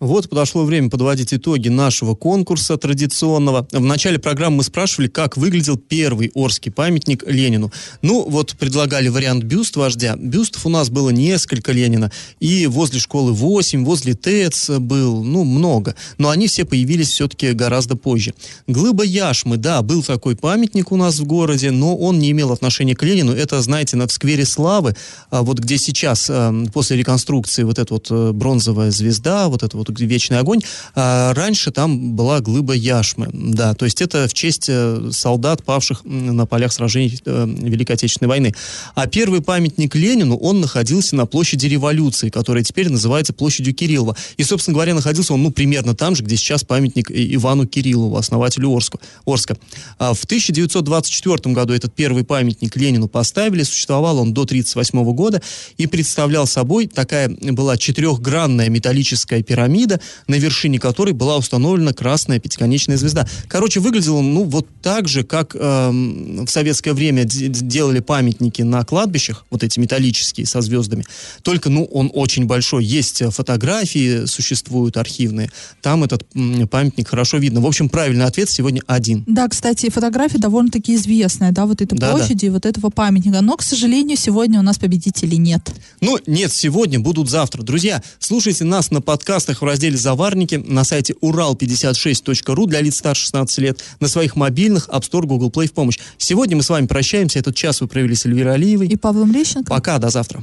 Вот 0.00 0.28
подошло 0.28 0.64
время 0.64 0.90
подводить 0.90 1.34
итоги 1.34 1.68
нашего 1.68 2.14
конкурса 2.14 2.76
традиционного. 2.76 3.66
В 3.72 3.80
начале 3.80 4.20
программы 4.20 4.58
мы 4.58 4.62
спрашивали, 4.62 5.08
как 5.08 5.36
выглядел 5.36 5.76
первый 5.76 6.30
Орский 6.34 6.70
памятник 6.70 7.24
Ленину. 7.26 7.72
Ну, 8.00 8.24
вот 8.28 8.54
предлагали 8.56 9.08
вариант 9.08 9.42
бюст 9.42 9.74
вождя. 9.74 10.14
Бюстов 10.16 10.66
у 10.66 10.68
нас 10.68 10.88
было 10.88 11.10
несколько 11.10 11.72
Ленина. 11.72 12.12
И 12.38 12.68
возле 12.68 13.00
школы 13.00 13.32
8, 13.32 13.84
возле 13.84 14.14
ТЭЦ 14.14 14.78
был, 14.78 15.24
ну, 15.24 15.42
много. 15.42 15.96
Но 16.16 16.28
они 16.28 16.46
все 16.46 16.64
появились 16.64 17.08
все-таки 17.08 17.50
гораздо 17.50 17.96
позже. 17.96 18.34
Глыба 18.68 19.02
Яшмы, 19.02 19.56
да, 19.56 19.82
был 19.82 20.04
такой 20.04 20.36
памятник 20.36 20.92
у 20.92 20.96
нас 20.96 21.18
в 21.18 21.24
городе, 21.24 21.72
но 21.72 21.96
он 21.96 22.20
не 22.20 22.30
имел 22.30 22.52
отношения 22.52 22.94
к 22.94 23.02
Ленину. 23.02 23.32
Это, 23.32 23.60
знаете, 23.62 23.96
на 23.96 24.06
в 24.06 24.12
сквере 24.12 24.44
Славы, 24.44 24.94
а, 25.30 25.42
вот 25.42 25.58
где 25.58 25.76
сейчас, 25.76 26.28
а, 26.30 26.54
после 26.72 26.96
реконструкции, 26.96 27.64
вот 27.64 27.80
эта 27.80 27.92
вот 27.92 28.06
э, 28.10 28.32
бронзовая 28.32 28.90
звезда, 28.90 29.48
вот 29.48 29.62
это 29.62 29.76
вот 29.76 29.87
где 29.92 30.06
вечный 30.06 30.38
огонь, 30.38 30.60
а, 30.94 31.34
раньше 31.34 31.70
там 31.70 32.12
была 32.14 32.40
глыба 32.40 32.74
Яшмы, 32.74 33.28
да, 33.32 33.74
то 33.74 33.84
есть 33.84 34.00
это 34.00 34.28
в 34.28 34.34
честь 34.34 34.66
э, 34.68 35.10
солдат, 35.12 35.64
павших 35.64 36.04
на 36.04 36.46
полях 36.46 36.72
сражений 36.72 37.20
э, 37.24 37.46
Великой 37.46 37.92
Отечественной 37.92 38.28
войны. 38.28 38.54
А 38.94 39.06
первый 39.06 39.42
памятник 39.42 39.94
Ленину, 39.94 40.36
он 40.36 40.60
находился 40.60 41.16
на 41.16 41.26
площади 41.26 41.66
Революции, 41.66 42.30
которая 42.30 42.62
теперь 42.64 42.88
называется 42.88 43.32
площадью 43.32 43.74
Кириллова. 43.74 44.16
И, 44.36 44.44
собственно 44.44 44.74
говоря, 44.74 44.94
находился 44.94 45.34
он, 45.34 45.42
ну, 45.42 45.50
примерно 45.50 45.94
там 45.94 46.14
же, 46.14 46.22
где 46.22 46.36
сейчас 46.36 46.64
памятник 46.64 47.10
Ивану 47.10 47.66
Кириллову, 47.66 48.16
основателю 48.16 48.74
Орска. 48.74 48.98
Орска. 49.26 49.56
В 49.98 50.24
1924 50.24 51.54
году 51.54 51.72
этот 51.72 51.94
первый 51.94 52.24
памятник 52.24 52.76
Ленину 52.76 53.08
поставили, 53.08 53.62
существовал 53.62 54.18
он 54.18 54.32
до 54.34 54.42
1938 54.42 55.14
года 55.14 55.42
и 55.76 55.86
представлял 55.86 56.46
собой 56.46 56.86
такая 56.86 57.28
была 57.28 57.76
четырехгранная 57.76 58.68
металлическая 58.68 59.42
пирамида, 59.42 59.77
на 59.86 60.34
вершине 60.34 60.78
которой 60.78 61.12
была 61.12 61.36
установлена 61.36 61.92
красная 61.92 62.38
пятиконечная 62.40 62.96
звезда. 62.96 63.26
Короче, 63.48 63.80
выглядел 63.80 64.16
он, 64.16 64.34
ну, 64.34 64.44
вот 64.44 64.66
так 64.82 65.08
же, 65.08 65.22
как 65.22 65.54
эм, 65.54 66.46
в 66.46 66.50
советское 66.50 66.92
время 66.92 67.24
делали 67.24 68.00
памятники 68.00 68.62
на 68.62 68.84
кладбищах, 68.84 69.44
вот 69.50 69.62
эти 69.62 69.78
металлические 69.78 70.46
со 70.46 70.60
звездами. 70.60 71.04
Только, 71.42 71.70
ну, 71.70 71.84
он 71.84 72.10
очень 72.14 72.46
большой. 72.46 72.84
Есть 72.84 73.22
э, 73.22 73.30
фотографии, 73.30 74.24
существуют 74.26 74.96
архивные. 74.96 75.50
Там 75.82 76.04
этот 76.04 76.26
памятник 76.70 77.08
хорошо 77.08 77.38
видно. 77.38 77.60
В 77.60 77.66
общем, 77.66 77.88
правильный 77.88 78.24
ответ 78.24 78.50
сегодня 78.50 78.82
один. 78.86 79.24
Да, 79.26 79.48
кстати, 79.48 79.90
фотография 79.90 80.38
довольно-таки 80.38 80.94
известная, 80.94 81.52
да, 81.52 81.66
вот 81.66 81.80
этой 81.82 81.96
Да, 81.98 82.08
да. 82.12 82.16
площади 82.16 82.46
и 82.46 82.50
вот 82.50 82.66
этого 82.66 82.90
памятника. 82.90 83.40
Но, 83.40 83.56
к 83.56 83.62
сожалению, 83.62 84.16
сегодня 84.16 84.58
у 84.58 84.62
нас 84.62 84.78
победителей 84.78 85.38
нет. 85.38 85.70
Ну, 86.00 86.18
нет, 86.26 86.52
сегодня 86.52 87.00
будут 87.00 87.28
завтра. 87.28 87.62
Друзья, 87.62 88.02
слушайте 88.18 88.64
нас 88.64 88.90
на 88.90 89.00
подкастах 89.00 89.62
в 89.62 89.64
разделе 89.68 89.96
«Заварники» 89.96 90.56
на 90.56 90.84
сайте 90.84 91.14
урал56.ру 91.22 92.66
для 92.66 92.80
лиц 92.80 92.96
старше 92.96 93.22
16 93.22 93.58
лет, 93.58 93.80
на 94.00 94.08
своих 94.08 94.36
мобильных, 94.36 94.88
App 94.88 95.02
Store, 95.02 95.26
Google 95.26 95.50
Play 95.50 95.68
в 95.68 95.72
помощь. 95.72 95.98
Сегодня 96.16 96.56
мы 96.56 96.62
с 96.62 96.70
вами 96.70 96.86
прощаемся. 96.86 97.38
Этот 97.38 97.54
час 97.54 97.80
вы 97.80 97.86
провели 97.86 98.14
с 98.14 98.26
Эльвирой 98.26 98.54
Алиевой. 98.54 98.88
И 98.88 98.96
Павлом 98.96 99.32
Лещенко. 99.32 99.68
Пока, 99.70 99.98
до 99.98 100.10
завтра. 100.10 100.42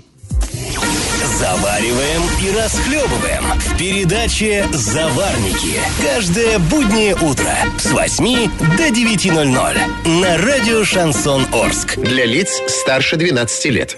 Завариваем 1.39 2.21
и 2.41 2.57
расхлебываем 2.57 3.43
в 3.59 3.77
передаче 3.77 4.65
«Заварники». 4.71 5.81
Каждое 6.01 6.59
буднее 6.59 7.13
утро 7.15 7.51
с 7.77 7.91
8 7.91 8.49
до 8.77 8.87
9.00 8.87 10.21
на 10.21 10.37
радио 10.37 10.85
«Шансон 10.85 11.45
Орск». 11.51 11.97
Для 11.97 12.25
лиц 12.25 12.61
старше 12.67 13.17
12 13.17 13.65
лет. 13.65 13.97